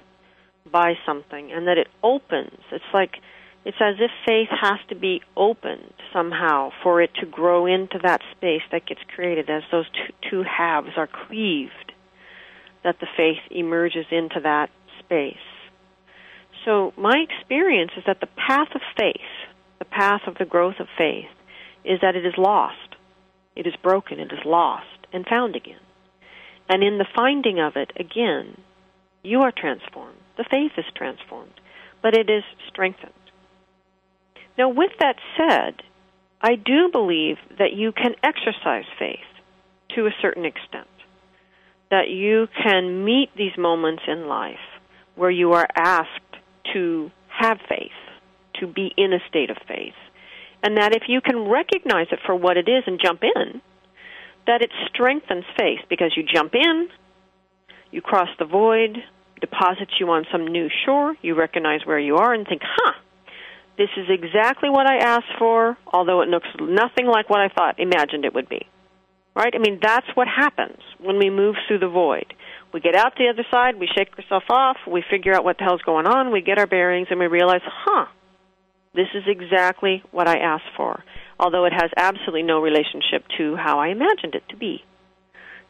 [0.71, 2.61] by something, and that it opens.
[2.73, 3.17] It's like
[3.65, 8.23] it's as if faith has to be opened somehow for it to grow into that
[8.37, 11.93] space that gets created as those two, two halves are cleaved,
[12.83, 14.71] that the faith emerges into that
[15.05, 15.37] space.
[16.65, 19.15] So, my experience is that the path of faith,
[19.79, 21.31] the path of the growth of faith,
[21.85, 22.77] is that it is lost.
[23.57, 25.81] It is broken, it is lost, and found again.
[26.69, 28.61] And in the finding of it again,
[29.23, 30.19] you are transformed.
[30.37, 31.61] The faith is transformed,
[32.03, 33.13] but it is strengthened.
[34.57, 35.83] Now, with that said,
[36.41, 39.19] I do believe that you can exercise faith
[39.95, 40.87] to a certain extent.
[41.91, 44.57] That you can meet these moments in life
[45.17, 46.30] where you are asked
[46.73, 47.91] to have faith,
[48.61, 49.95] to be in a state of faith,
[50.63, 53.63] and that if you can recognize it for what it is and jump in,
[54.47, 56.89] that it strengthens faith because you jump in,
[57.91, 58.99] you cross the void,
[59.41, 62.93] deposits you on some new shore, you recognize where you are and think, huh,
[63.79, 67.81] this is exactly what I asked for, although it looks nothing like what I thought,
[67.81, 68.67] imagined it would be.
[69.35, 69.55] Right?
[69.55, 72.35] I mean, that's what happens when we move through the void.
[72.73, 75.65] We get out the other side, we shake ourselves off, we figure out what the
[75.65, 78.07] hell's going on, we get our bearings, and we realize, huh,
[78.95, 81.03] this is exactly what I asked for,
[81.39, 84.85] although it has absolutely no relationship to how I imagined it to be.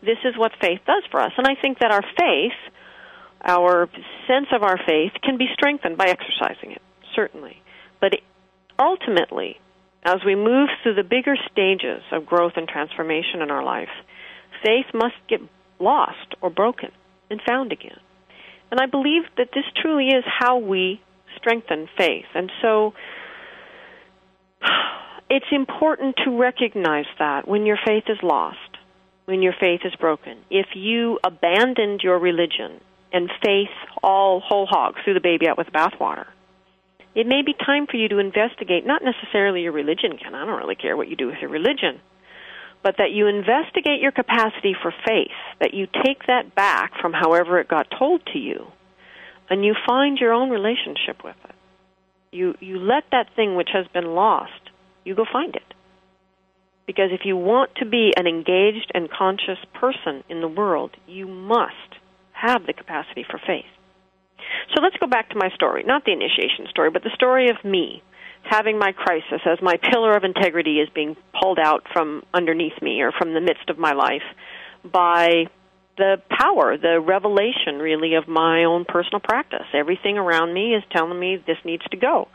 [0.03, 1.33] This is what faith does for us.
[1.37, 2.57] And I think that our faith,
[3.45, 3.89] our
[4.27, 6.83] sense of our faith, can be strengthened by exercising it,
[7.15, 7.63] certainly.
[8.01, 8.13] But
[8.79, 9.59] ultimately,
[10.03, 13.93] as we move through the bigger stages of growth and transformation in our life,
[14.65, 15.41] faith must get
[15.81, 16.91] lost or broken
[17.31, 17.99] and found again.
[18.71, 21.01] And I believe that this truly is how we
[21.37, 22.27] strengthen faith.
[22.35, 22.95] And so
[25.31, 28.59] it's important to recognize that when your faith is lost,
[29.31, 30.39] when your faith is broken.
[30.51, 32.81] If you abandoned your religion
[33.13, 33.71] and faith
[34.03, 36.27] all whole hog, threw the baby out with the bathwater,
[37.15, 40.35] it may be time for you to investigate not necessarily your religion again.
[40.35, 42.01] I don't really care what you do with your religion.
[42.83, 47.61] But that you investigate your capacity for faith, that you take that back from however
[47.61, 48.67] it got told to you,
[49.51, 51.55] and you find your own relationship with it.
[52.33, 54.71] You you let that thing which has been lost,
[55.05, 55.75] you go find it.
[56.87, 61.27] Because if you want to be an engaged and conscious person in the world, you
[61.27, 62.01] must
[62.33, 63.71] have the capacity for faith.
[64.75, 67.65] So let's go back to my story, not the initiation story, but the story of
[67.65, 68.03] me
[68.43, 73.01] having my crisis as my pillar of integrity is being pulled out from underneath me
[73.03, 74.23] or from the midst of my life
[74.85, 75.47] by
[75.97, 79.67] the power, the revelation really of my own personal practice.
[79.75, 82.29] Everything around me is telling me this needs to go.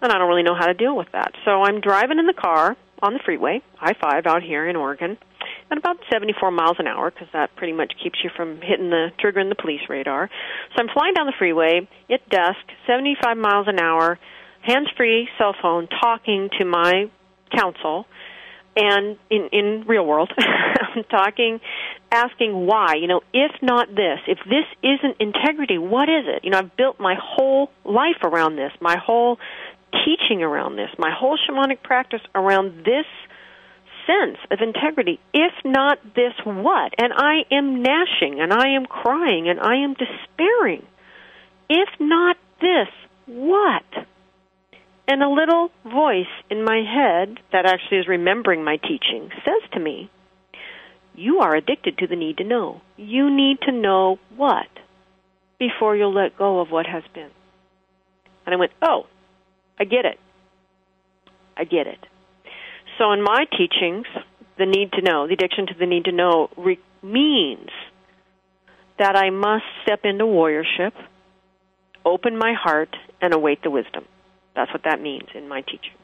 [0.00, 1.32] And I don't really know how to deal with that.
[1.44, 5.18] So I'm driving in the car on the freeway, I 5 out here in Oregon,
[5.70, 9.08] at about 74 miles an hour because that pretty much keeps you from hitting the
[9.18, 10.30] trigger in the police radar.
[10.74, 14.18] So I'm flying down the freeway at dusk, 75 miles an hour,
[14.68, 17.10] hands free cell phone, talking to my
[17.56, 18.06] counsel
[18.76, 21.60] and in in real world I'm talking
[22.12, 26.50] asking why you know if not this if this isn't integrity what is it you
[26.50, 29.38] know I've built my whole life around this my whole
[30.04, 33.06] teaching around this my whole shamanic practice around this
[34.08, 35.20] sense of integrity.
[35.34, 36.94] If not this, what?
[36.98, 40.86] And I am gnashing and I am crying and I am despairing.
[41.68, 42.88] If not this,
[43.26, 43.84] what?
[45.08, 49.80] And a little voice in my head that actually is remembering my teaching says to
[49.80, 50.10] me,
[51.14, 52.82] You are addicted to the need to know.
[52.98, 54.68] You need to know what
[55.58, 57.30] before you'll let go of what has been.
[58.44, 59.06] And I went, Oh,
[59.80, 60.18] I get it.
[61.56, 61.98] I get it.
[62.98, 64.04] So in my teachings,
[64.58, 67.70] the need to know, the addiction to the need to know, re- means
[68.98, 70.92] that I must step into warriorship,
[72.04, 74.04] open my heart, and await the wisdom.
[74.58, 75.94] That's what that means in my teachings.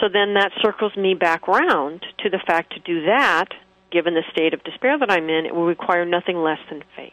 [0.00, 3.48] So then that circles me back round to the fact to do that,
[3.90, 7.12] given the state of despair that I'm in, it will require nothing less than faith.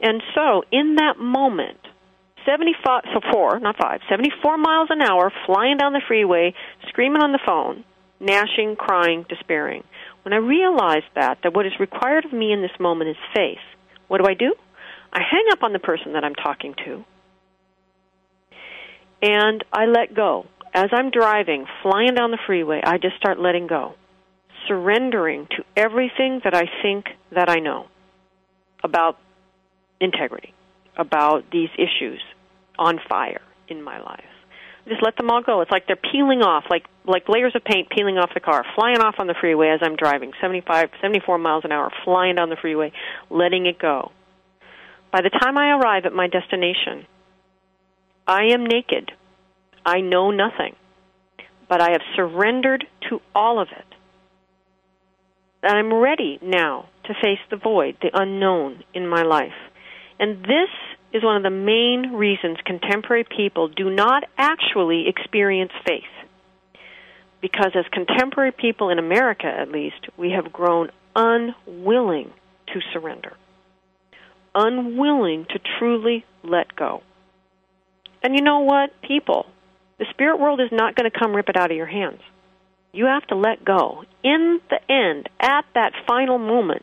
[0.00, 1.76] And so in that moment,
[2.46, 6.54] 75, so four, not five, 74 miles an hour, flying down the freeway,
[6.88, 7.84] screaming on the phone,
[8.18, 9.84] gnashing, crying, despairing.
[10.22, 13.58] When I realize that, that what is required of me in this moment is faith,
[14.08, 14.54] what do I do?
[15.12, 17.04] I hang up on the person that I'm talking to,
[19.26, 20.46] and I let go.
[20.72, 23.94] As I'm driving, flying down the freeway, I just start letting go,
[24.68, 27.86] surrendering to everything that I think that I know
[28.84, 29.18] about
[30.00, 30.52] integrity,
[30.96, 32.22] about these issues,
[32.78, 34.20] on fire in my life.
[34.86, 35.62] Just let them all go.
[35.62, 38.98] It's like they're peeling off, like like layers of paint peeling off the car, flying
[38.98, 42.56] off on the freeway as I'm driving, 75, 74 miles an hour, flying down the
[42.60, 42.92] freeway,
[43.30, 44.12] letting it go.
[45.10, 47.06] By the time I arrive at my destination,
[48.26, 49.12] I am naked.
[49.84, 50.74] I know nothing.
[51.68, 53.86] But I have surrendered to all of it.
[55.62, 59.56] And I'm ready now to face the void, the unknown in my life.
[60.18, 60.70] And this
[61.12, 66.02] is one of the main reasons contemporary people do not actually experience faith.
[67.40, 72.32] Because as contemporary people in America, at least, we have grown unwilling
[72.68, 73.36] to surrender,
[74.54, 77.02] unwilling to truly let go.
[78.26, 79.46] And you know what, people?
[80.00, 82.20] The spirit world is not going to come rip it out of your hands.
[82.92, 84.02] You have to let go.
[84.24, 86.82] In the end, at that final moment,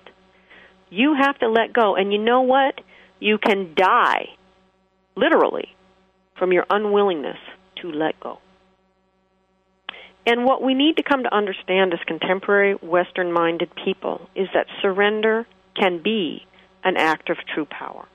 [0.89, 1.97] you have to let go.
[1.97, 2.79] And you know what?
[3.19, 4.27] You can die,
[5.17, 5.67] literally,
[6.39, 7.39] from your unwillingness
[7.81, 8.39] to let go.
[10.25, 14.67] And what we need to come to understand as contemporary Western minded people is that
[14.81, 16.47] surrender can be
[16.85, 18.07] an act of true power.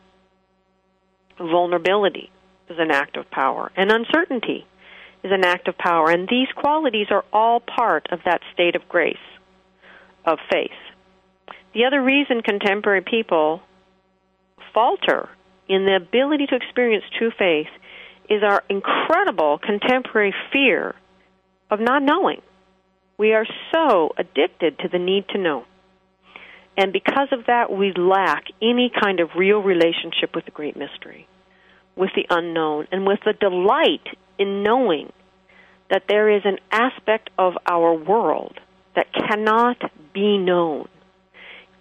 [1.37, 2.31] Vulnerability
[2.71, 4.67] is an act of power, and uncertainty
[5.23, 6.11] is an act of power.
[6.11, 9.17] And these qualities are all part of that state of grace,
[10.25, 10.71] of faith.
[11.75, 13.61] The other reason contemporary people
[14.73, 15.29] falter
[15.69, 17.69] in the ability to experience true faith
[18.29, 20.95] is our incredible contemporary fear
[21.71, 22.43] of not knowing.
[23.19, 25.65] We are so addicted to the need to know.
[26.77, 31.27] And because of that, we lack any kind of real relationship with the great mystery,
[31.99, 34.07] with the unknown, and with the delight
[34.39, 35.13] in knowing
[35.91, 38.59] that there is an aspect of our world
[38.95, 39.79] that cannot
[40.13, 40.89] be known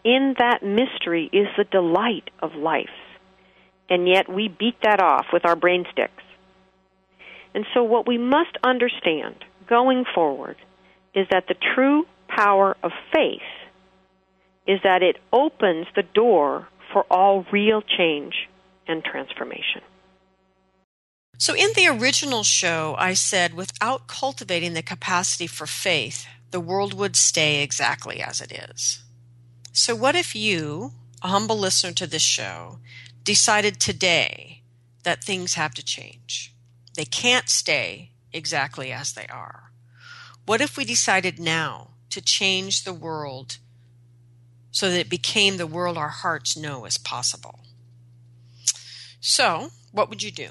[0.04, 2.90] in that mystery is the delight of life.
[3.90, 6.24] and yet we beat that off with our brain sticks.
[7.54, 9.36] And so, what we must understand
[9.68, 10.58] going forward
[11.16, 13.50] is that the true power of faith
[14.68, 18.34] is that it opens the door for all real change
[18.88, 19.82] and transformation.
[21.40, 26.96] So, in the original show, I said without cultivating the capacity for faith, the world
[26.96, 29.04] would stay exactly as it is.
[29.72, 32.80] So, what if you, a humble listener to this show,
[33.24, 34.64] decided today
[35.04, 36.56] that things have to change?
[36.96, 39.72] They can't stay exactly as they are.
[40.48, 43.58] What if we decided now to change the world
[44.72, 47.60] so that it became the world our hearts know is possible?
[49.20, 50.50] So, what would you do?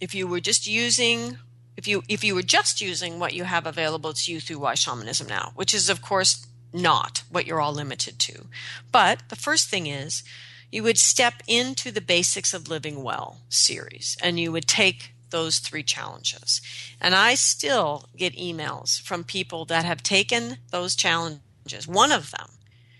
[0.00, 1.38] If you were just using
[1.76, 4.74] if you if you were just using what you have available to you through why
[4.74, 8.46] shamanism now which is of course not what you're all limited to.
[8.92, 10.22] But the first thing is
[10.70, 15.58] you would step into the basics of living well series and you would take those
[15.58, 16.60] three challenges.
[17.00, 22.50] And i still get emails from people that have taken those challenges one of them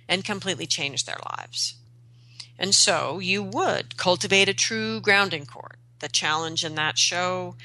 [0.09, 1.75] and completely changed their lives.
[2.59, 5.77] And so you would cultivate a true grounding cord
[6.07, 7.57] the challenge in that show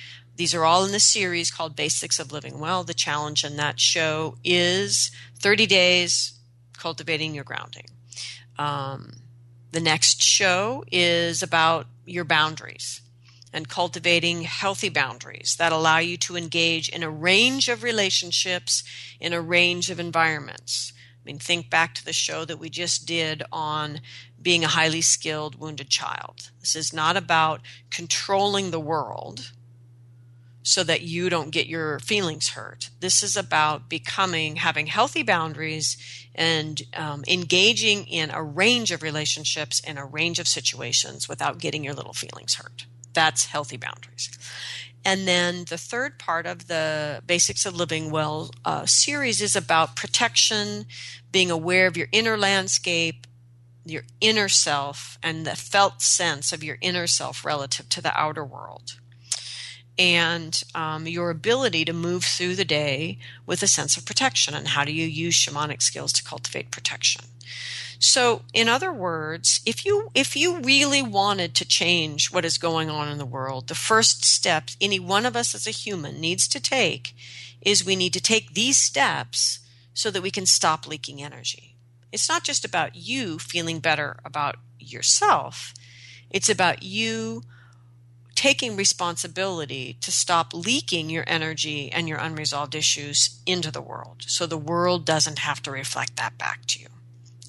[0.42, 2.84] these are all in the series called Basics of Living Well.
[2.84, 6.34] The challenge in that show is 30 days
[6.76, 7.86] cultivating your grounding.
[8.58, 9.18] Um,
[9.72, 13.02] the next show is about your boundaries
[13.54, 18.84] and cultivating healthy boundaries that allow you to engage in a range of relationships
[19.20, 20.92] in a range of environments.
[21.22, 24.02] I mean, think back to the show that we just did on
[24.42, 26.50] being a highly skilled wounded child.
[26.60, 27.62] This is not about
[27.92, 29.52] controlling the world
[30.64, 32.90] so that you don't get your feelings hurt.
[33.00, 35.98] This is about becoming, having healthy boundaries
[36.34, 41.84] and um, engaging in a range of relationships in a range of situations without getting
[41.84, 42.86] your little feelings hurt.
[43.14, 44.30] That's healthy boundaries.
[45.04, 49.96] And then the third part of the Basics of Living Well uh, series is about
[49.96, 50.86] protection,
[51.32, 53.26] being aware of your inner landscape,
[53.84, 58.46] your inner self, and the felt sense of your inner self relative to the outer
[58.46, 59.00] world
[59.98, 64.54] and um, your ability to move through the day with a sense of protection.
[64.54, 67.26] And how do you use shamanic skills to cultivate protection?
[68.04, 72.90] So, in other words, if you if you really wanted to change what is going
[72.90, 76.48] on in the world, the first step any one of us as a human needs
[76.48, 77.16] to take
[77.62, 79.60] is we need to take these steps
[79.94, 81.76] so that we can stop leaking energy.
[82.12, 85.72] It's not just about you feeling better about yourself.
[86.32, 87.44] It's about you
[88.34, 94.48] taking responsibility to stop leaking your energy and your unresolved issues into the world so
[94.48, 96.88] the world doesn't have to reflect that back to you.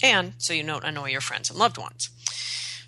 [0.03, 2.11] And so you don't annoy your friends and loved ones.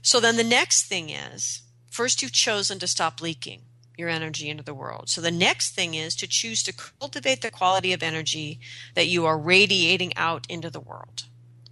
[0.03, 3.63] So then the next thing is first you've chosen to stop leaking
[3.97, 5.09] your energy into the world.
[5.09, 8.59] So the next thing is to choose to cultivate the quality of energy
[8.95, 11.25] that you are radiating out into the world.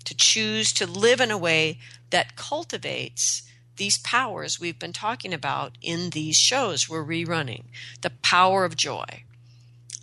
[0.05, 1.78] To choose to live in a way
[2.11, 3.43] that cultivates
[3.76, 7.64] these powers we've been talking about in these shows we're rerunning
[8.03, 9.24] the power of joy,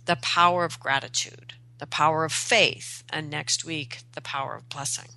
[0.06, 5.08] the power of gratitude, the power of faith, and next week, the power of blessing.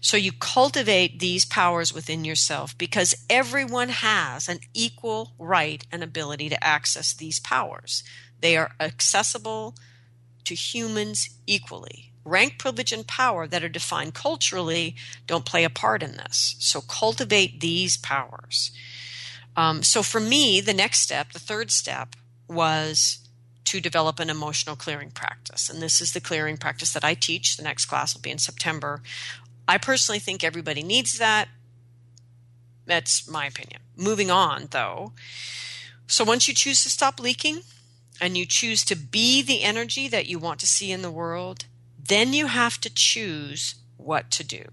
[0.00, 6.48] So you cultivate these powers within yourself because everyone has an equal right and ability
[6.50, 8.04] to access these powers.
[8.40, 9.74] They are accessible
[10.44, 14.94] to humans equally rank, privilege, and power that are defined culturally
[15.26, 16.56] don't play a part in this.
[16.58, 18.70] So cultivate these powers.
[19.56, 22.14] Um, so for me, the next step, the third step,
[22.48, 23.18] was
[23.64, 25.68] to develop an emotional clearing practice.
[25.68, 27.56] And this is the clearing practice that I teach.
[27.56, 29.02] The next class will be in September.
[29.68, 31.48] I personally think everybody needs that.
[32.86, 33.82] That's my opinion.
[33.96, 35.12] Moving on, though.
[36.06, 37.60] So once you choose to stop leaking
[38.18, 41.66] and you choose to be the energy that you want to see in the world,
[42.02, 44.64] then you have to choose what to do.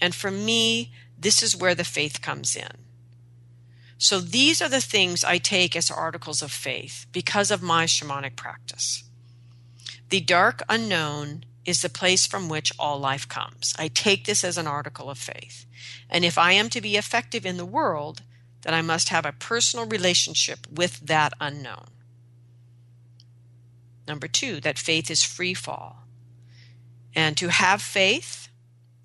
[0.00, 2.86] And for me, this is where the faith comes in.
[3.98, 8.36] So these are the things I take as articles of faith because of my shamanic
[8.36, 9.02] practice.
[10.10, 13.74] The dark unknown is the place from which all life comes.
[13.78, 15.66] I take this as an article of faith.
[16.08, 18.22] And if I am to be effective in the world,
[18.62, 21.86] then I must have a personal relationship with that unknown.
[24.06, 26.04] Number two, that faith is free fall.
[27.14, 28.48] And to have faith,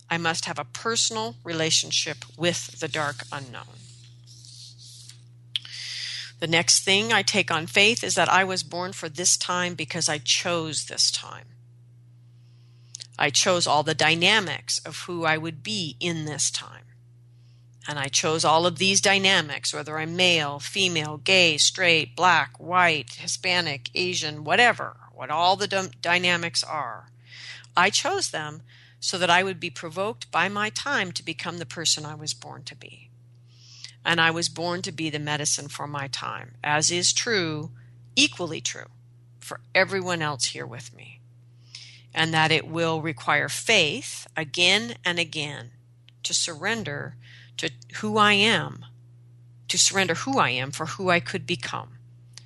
[0.10, 3.80] I must have a personal relationship with the dark unknown.
[6.40, 9.76] The next thing I take on faith is that I was born for this time
[9.76, 11.46] because I chose this time.
[13.18, 16.86] I chose all the dynamics of who I would be in this time.
[17.88, 23.14] And I chose all of these dynamics, whether I'm male, female, gay, straight, black, white,
[23.14, 27.10] Hispanic, Asian, whatever, what all the d- dynamics are.
[27.76, 28.62] I chose them
[29.00, 32.36] so that I would be provoked by my time to become the person I was
[32.36, 33.10] born to be.
[34.06, 37.72] And I was born to be the medicine for my time, as is true,
[38.16, 38.90] equally true,
[39.40, 41.21] for everyone else here with me.
[42.14, 45.72] And that it will require faith again and again
[46.24, 47.16] to surrender
[47.58, 48.86] to who I am,
[49.68, 51.98] to surrender who I am for who I could become,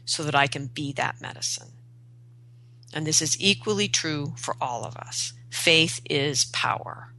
[0.05, 1.71] so that I can be that medicine.
[2.93, 5.33] And this is equally true for all of us.
[5.49, 7.13] Faith is power.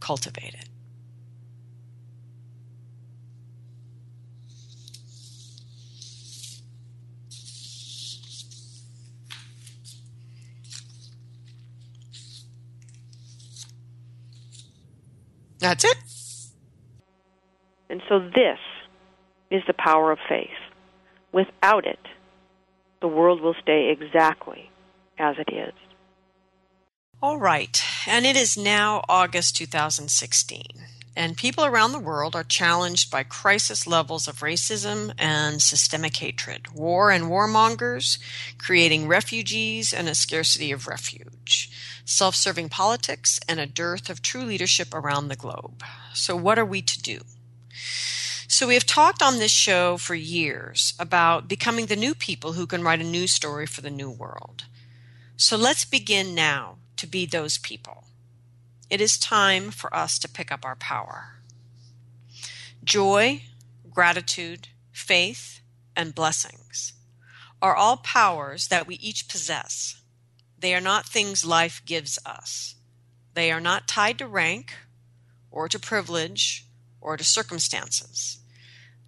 [0.00, 0.68] Cultivate it.
[15.62, 15.96] That's it.
[17.88, 18.58] And so this
[19.50, 20.48] is the power of faith.
[21.32, 22.00] Without it,
[23.00, 24.70] the world will stay exactly
[25.18, 25.72] as it is.
[27.22, 27.80] All right.
[28.08, 30.62] And it is now August 2016.
[31.14, 36.72] And people around the world are challenged by crisis levels of racism and systemic hatred,
[36.72, 38.18] war and warmongers,
[38.56, 41.70] creating refugees and a scarcity of refuge,
[42.06, 45.84] self serving politics, and a dearth of true leadership around the globe.
[46.14, 47.20] So, what are we to do?
[48.48, 52.66] So, we have talked on this show for years about becoming the new people who
[52.66, 54.64] can write a new story for the new world.
[55.36, 58.04] So, let's begin now to be those people.
[58.92, 61.36] It is time for us to pick up our power.
[62.84, 63.44] Joy,
[63.90, 65.62] gratitude, faith,
[65.96, 66.92] and blessings
[67.62, 70.02] are all powers that we each possess.
[70.58, 72.74] They are not things life gives us.
[73.32, 74.74] They are not tied to rank
[75.50, 76.66] or to privilege
[77.00, 78.40] or to circumstances.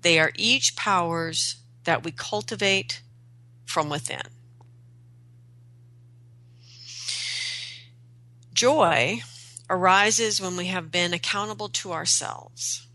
[0.01, 3.03] They are each powers that we cultivate
[3.67, 4.23] from within.
[8.55, 9.21] Joy
[9.69, 12.87] arises when we have been accountable to ourselves.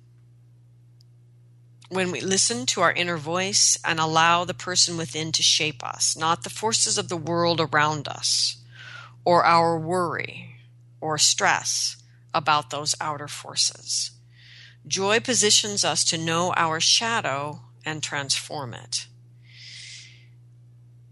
[1.90, 6.16] When we listen to our inner voice and allow the person within to shape us,
[6.16, 8.58] not the forces of the world around us,
[9.26, 10.56] or our worry
[11.02, 11.98] or stress
[12.34, 14.12] about those outer forces.
[14.88, 19.08] Joy positions us to know our shadow and transform it.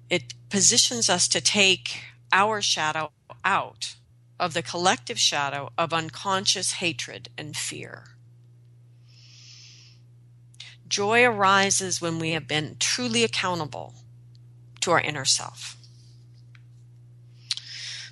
[0.09, 2.01] It positions us to take
[2.31, 3.11] our shadow
[3.43, 3.95] out
[4.39, 8.03] of the collective shadow of unconscious hatred and fear.
[10.87, 13.95] Joy arises when we have been truly accountable
[14.81, 15.75] to our inner self.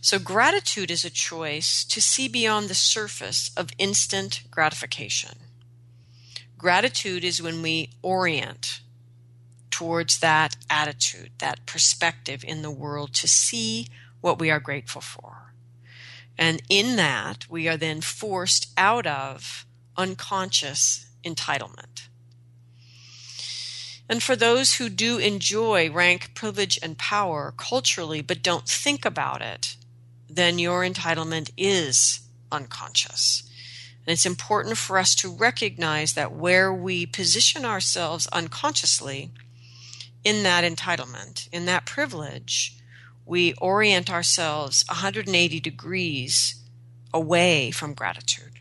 [0.01, 5.39] So, gratitude is a choice to see beyond the surface of instant gratification.
[6.57, 8.81] Gratitude is when we orient
[9.71, 13.87] towards that attitude, that perspective in the world to see
[14.21, 15.44] what we are grateful for.
[16.37, 19.65] And in that, we are then forced out of
[19.97, 22.07] unconscious entitlement.
[24.07, 29.41] And for those who do enjoy rank, privilege, and power culturally but don't think about
[29.41, 29.77] it,
[30.29, 32.19] then your entitlement is
[32.51, 33.43] unconscious.
[34.05, 39.31] And it's important for us to recognize that where we position ourselves unconsciously
[40.23, 42.77] in that entitlement, in that privilege,
[43.25, 46.61] we orient ourselves 180 degrees
[47.13, 48.59] away from gratitude.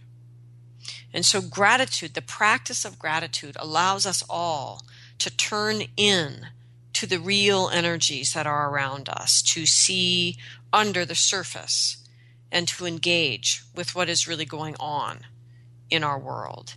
[1.12, 4.82] And so, gratitude, the practice of gratitude, allows us all
[5.18, 6.48] to turn in
[6.94, 10.36] to the real energies that are around us, to see
[10.72, 11.98] under the surface,
[12.50, 15.20] and to engage with what is really going on
[15.90, 16.74] in our world.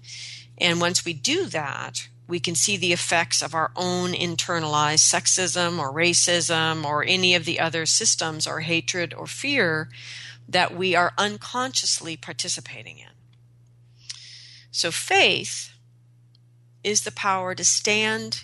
[0.58, 5.80] And once we do that, we can see the effects of our own internalized sexism
[5.80, 9.90] or racism or any of the other systems or hatred or fear
[10.48, 13.08] that we are unconsciously participating in.
[14.72, 15.72] So, faith
[16.84, 18.44] is the power to stand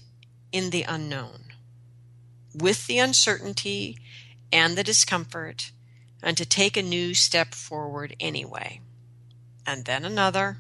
[0.51, 1.45] in the unknown
[2.55, 3.97] with the uncertainty
[4.51, 5.71] and the discomfort
[6.21, 8.79] and to take a new step forward anyway.
[9.65, 10.57] And then another,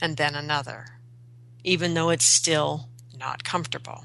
[0.00, 1.01] and then another
[1.64, 4.04] even though it's still not comfortable.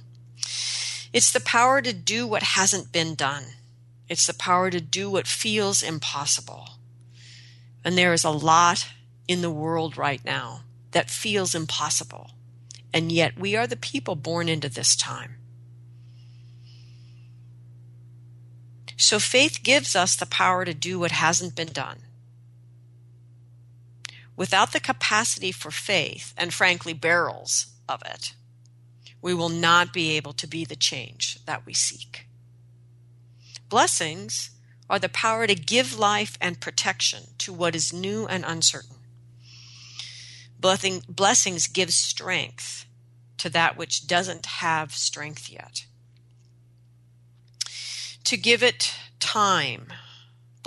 [1.14, 3.44] It's the power to do what hasn't been done.
[4.10, 6.70] It's the power to do what feels impossible.
[7.84, 8.88] And there is a lot
[9.28, 12.32] in the world right now that feels impossible.
[12.94, 15.36] And yet we are the people born into this time.
[18.98, 22.00] So faith gives us the power to do what hasn't been done.
[24.38, 28.34] Without the capacity for faith, and frankly, barrels of it,
[29.22, 32.28] we will not be able to be the change that we seek.
[33.68, 34.52] Blessings
[34.90, 38.96] are the power to give life and protection to what is new and uncertain.
[40.60, 42.86] Blessing, blessings give strength
[43.38, 45.86] to that which doesn't have strength yet.
[48.24, 49.88] To give it time,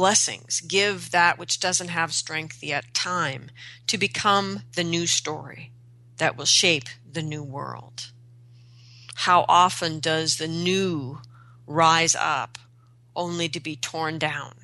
[0.00, 3.50] blessings give that which doesn't have strength yet time
[3.86, 5.70] to become the new story
[6.16, 8.10] that will shape the new world.
[9.14, 11.18] How often does the new
[11.66, 12.56] rise up
[13.14, 14.54] only to be torn down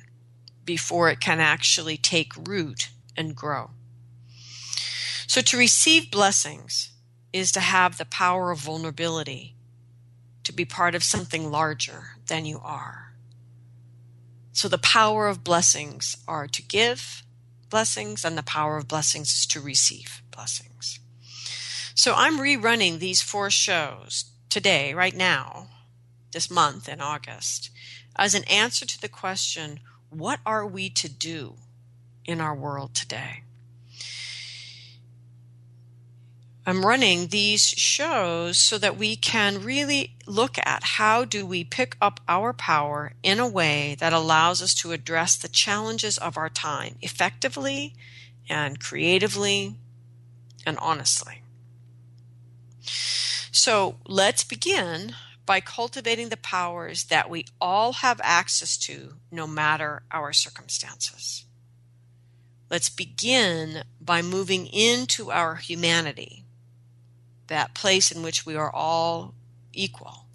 [0.65, 3.69] before it can actually take root and grow?
[5.27, 6.89] So to receive blessings
[7.31, 9.53] is to have the power of vulnerability,
[10.45, 13.06] to be part of something larger than you are.
[14.57, 17.21] So the power of blessings are to give
[17.69, 20.99] blessings, and the power of blessings is to receive blessings.
[21.93, 25.67] So I'm rerunning these four shows today, right now,
[26.31, 27.69] this month in August,
[28.15, 29.79] as an answer to the question
[30.09, 31.57] what are we to do
[32.25, 33.43] in our world today?
[36.67, 41.95] I'm running these shows so that we can really look at how do we pick
[42.01, 46.49] up our power in a way that allows us to address the challenges of our
[46.49, 47.95] time effectively
[48.49, 49.77] and creatively
[50.65, 51.41] and honestly.
[52.81, 55.13] So let's begin
[55.45, 61.45] by cultivating the powers that we all have access to no matter our circumstances.
[62.69, 66.43] Let's begin by moving into our humanity
[67.47, 69.33] that place in which we are all
[69.73, 70.25] equal,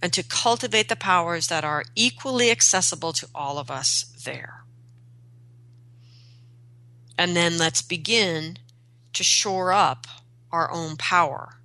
[0.00, 4.64] and to cultivate the powers that are equally accessible to all of us there.
[7.18, 8.58] And then let's begin
[9.12, 10.06] to shore up
[10.50, 11.58] our own power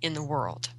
[0.00, 0.70] in the world.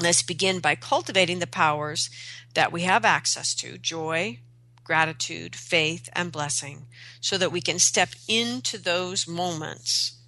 [0.00, 2.10] Let's begin by cultivating the powers
[2.54, 4.38] that we have access to joy,
[4.82, 6.86] gratitude, faith, and blessing
[7.20, 10.19] so that we can step into those moments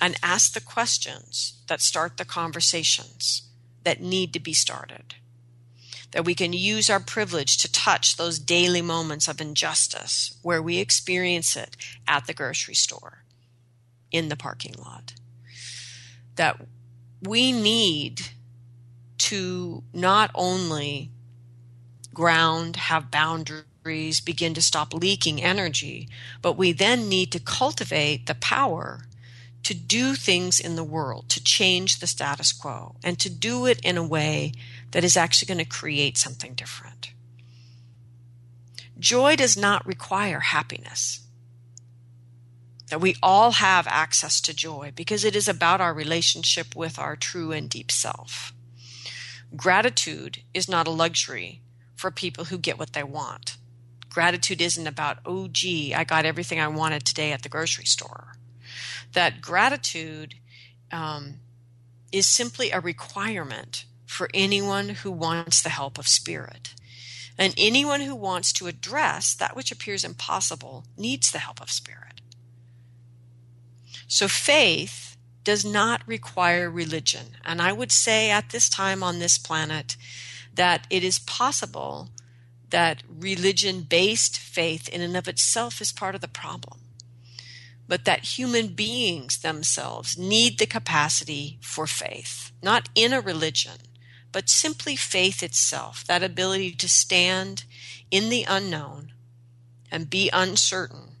[0.00, 3.42] and ask the questions that start the conversations
[3.84, 5.14] that need to be started.
[6.12, 10.78] That we can use our privilege to touch those daily moments of injustice where we
[10.78, 11.76] experience it
[12.06, 13.24] at the grocery store,
[14.10, 15.14] in the parking lot.
[16.36, 16.60] That
[17.22, 18.28] we need
[19.18, 21.10] to not only
[22.12, 26.08] ground, have boundaries, begin to stop leaking energy,
[26.42, 29.02] but we then need to cultivate the power
[29.66, 33.80] to do things in the world, to change the status quo, and to do it
[33.80, 34.52] in a way
[34.92, 37.10] that is actually going to create something different.
[38.96, 41.26] Joy does not require happiness.
[42.90, 47.16] That we all have access to joy because it is about our relationship with our
[47.16, 48.52] true and deep self.
[49.56, 51.60] Gratitude is not a luxury
[51.96, 53.56] for people who get what they want.
[54.08, 58.35] Gratitude isn't about, oh, gee, I got everything I wanted today at the grocery store
[59.12, 60.34] that gratitude
[60.92, 61.34] um,
[62.12, 66.74] is simply a requirement for anyone who wants the help of spirit.
[67.38, 72.22] And anyone who wants to address that which appears impossible needs the help of spirit.
[74.06, 77.36] So faith does not require religion.
[77.44, 79.96] And I would say at this time on this planet
[80.54, 82.08] that it is possible
[82.70, 86.80] that religion based faith in and of itself is part of the problem
[87.88, 93.78] but that human beings themselves need the capacity for faith, not in a religion,
[94.32, 97.64] but simply faith itself, that ability to stand
[98.10, 99.12] in the unknown
[99.90, 101.16] and be uncertain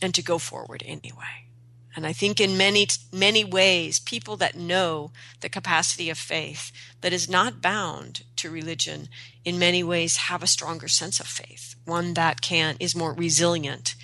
[0.00, 1.46] and to go forward anyway.
[1.94, 6.72] And I think in many, many ways, people that know the capacity of faith
[7.02, 9.08] that is not bound to religion
[9.44, 13.94] in many ways have a stronger sense of faith, one that can, is more resilient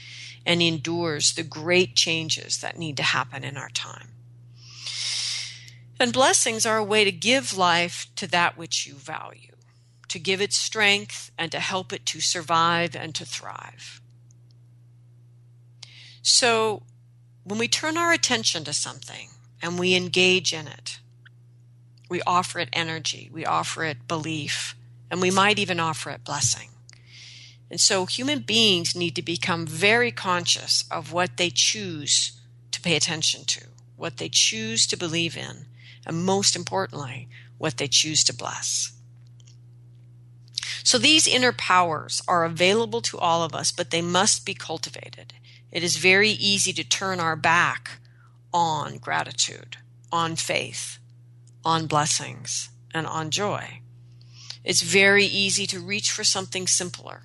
[0.44, 4.08] and endures the great changes that need to happen in our time.
[6.00, 9.56] And blessings are a way to give life to that which you value,
[10.08, 14.00] to give it strength and to help it to survive and to thrive.
[16.22, 16.82] So
[17.44, 19.28] when we turn our attention to something
[19.60, 21.00] and we engage in it,
[22.08, 24.76] we offer it energy, we offer it belief,
[25.10, 26.68] and we might even offer it blessing.
[27.70, 32.40] And so human beings need to become very conscious of what they choose
[32.70, 33.66] to pay attention to,
[33.96, 35.66] what they choose to believe in,
[36.06, 38.92] and most importantly, what they choose to bless.
[40.82, 45.34] So these inner powers are available to all of us, but they must be cultivated.
[45.70, 47.98] It is very easy to turn our back
[48.54, 49.76] on gratitude,
[50.10, 50.98] on faith,
[51.62, 53.80] on blessings, and on joy.
[54.64, 57.24] It's very easy to reach for something simpler.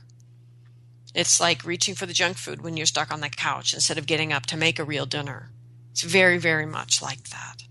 [1.13, 4.07] It's like reaching for the junk food when you're stuck on the couch instead of
[4.07, 5.51] getting up to make a real dinner.
[5.91, 7.63] It's very, very much like that.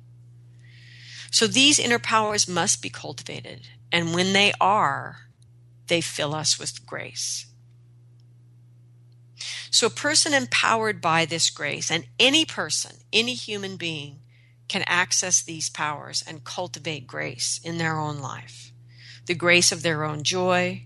[1.31, 3.69] So these inner powers must be cultivated.
[3.91, 5.29] And when they are,
[5.89, 7.47] they fill us with grace.
[9.71, 14.21] So, a person empowered by this grace, and any person, any human being,
[14.69, 18.73] can access these powers and cultivate grace in their own life
[19.27, 20.85] the grace of their own joy,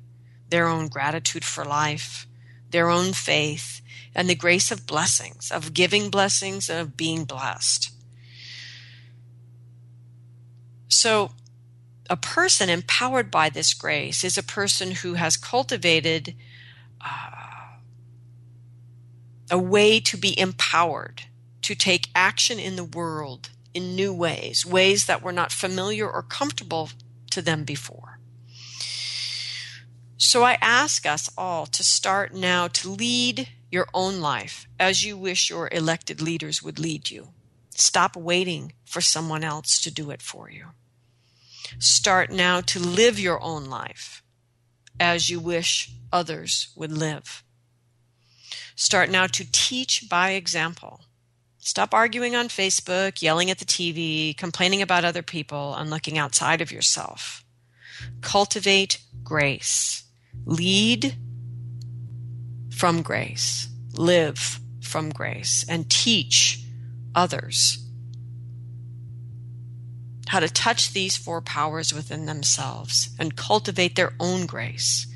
[0.51, 2.27] their own gratitude for life,
[2.71, 3.81] their own faith,
[4.15, 7.91] and the grace of blessings, of giving blessings, and of being blessed.
[10.89, 11.33] So,
[12.09, 16.35] a person empowered by this grace is a person who has cultivated
[17.01, 17.47] uh,
[19.51, 21.23] a way to be empowered
[21.63, 26.23] to take action in the world in new ways, ways that were not familiar or
[26.23, 26.91] comfortable
[27.31, 28.16] to them before.
[30.19, 35.17] So I ask us all to start now to lead your own life as you
[35.17, 37.29] wish your elected leaders would lead you.
[37.71, 40.69] Stop waiting for someone else to do it for you.
[41.79, 44.23] Start now to live your own life
[44.99, 47.43] as you wish others would live.
[48.75, 51.03] Start now to teach by example.
[51.59, 56.61] Stop arguing on Facebook, yelling at the TV, complaining about other people, and looking outside
[56.63, 57.45] of yourself.
[58.21, 60.06] Cultivate grace.
[60.45, 61.17] Lead
[62.71, 63.69] from grace.
[63.95, 65.65] Live from grace.
[65.69, 66.63] And teach
[67.15, 67.83] others
[70.29, 75.07] how to touch these four powers within themselves and cultivate their own grace.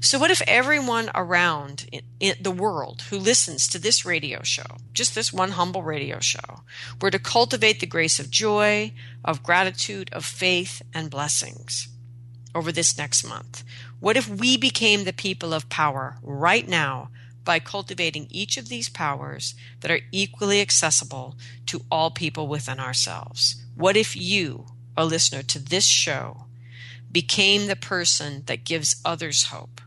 [0.00, 1.86] So, what if everyone around
[2.20, 6.60] in, the world who listens to this radio show, just this one humble radio show,
[7.00, 8.92] were to cultivate the grace of joy,
[9.24, 11.88] of gratitude, of faith, and blessings
[12.54, 13.64] over this next month?
[14.00, 17.10] What if we became the people of power right now
[17.44, 21.36] by cultivating each of these powers that are equally accessible
[21.66, 23.62] to all people within ourselves?
[23.74, 26.46] What if you, a listener to this show,
[27.10, 29.80] became the person that gives others hope,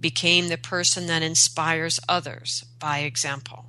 [0.00, 3.66] became the person that inspires others by example?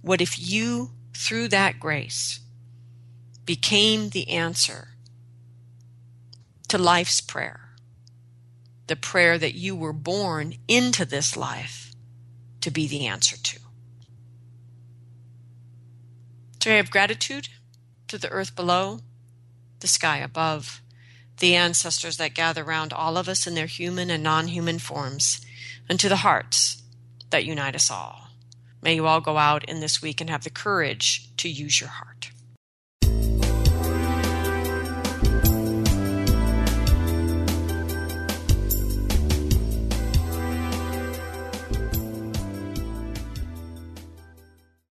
[0.00, 2.40] What if you, through that grace,
[3.44, 4.87] became the answer
[6.68, 7.70] to life's prayer?
[8.86, 11.92] The prayer that you were born into this life
[12.60, 13.60] to be the answer to.
[16.62, 17.48] So I have gratitude
[18.08, 19.00] to the earth below,
[19.80, 20.82] the sky above,
[21.38, 25.40] the ancestors that gather round all of us in their human and non human forms,
[25.88, 26.82] and to the hearts
[27.30, 28.28] that unite us all.
[28.82, 31.90] May you all go out in this week and have the courage to use your
[31.90, 32.07] heart.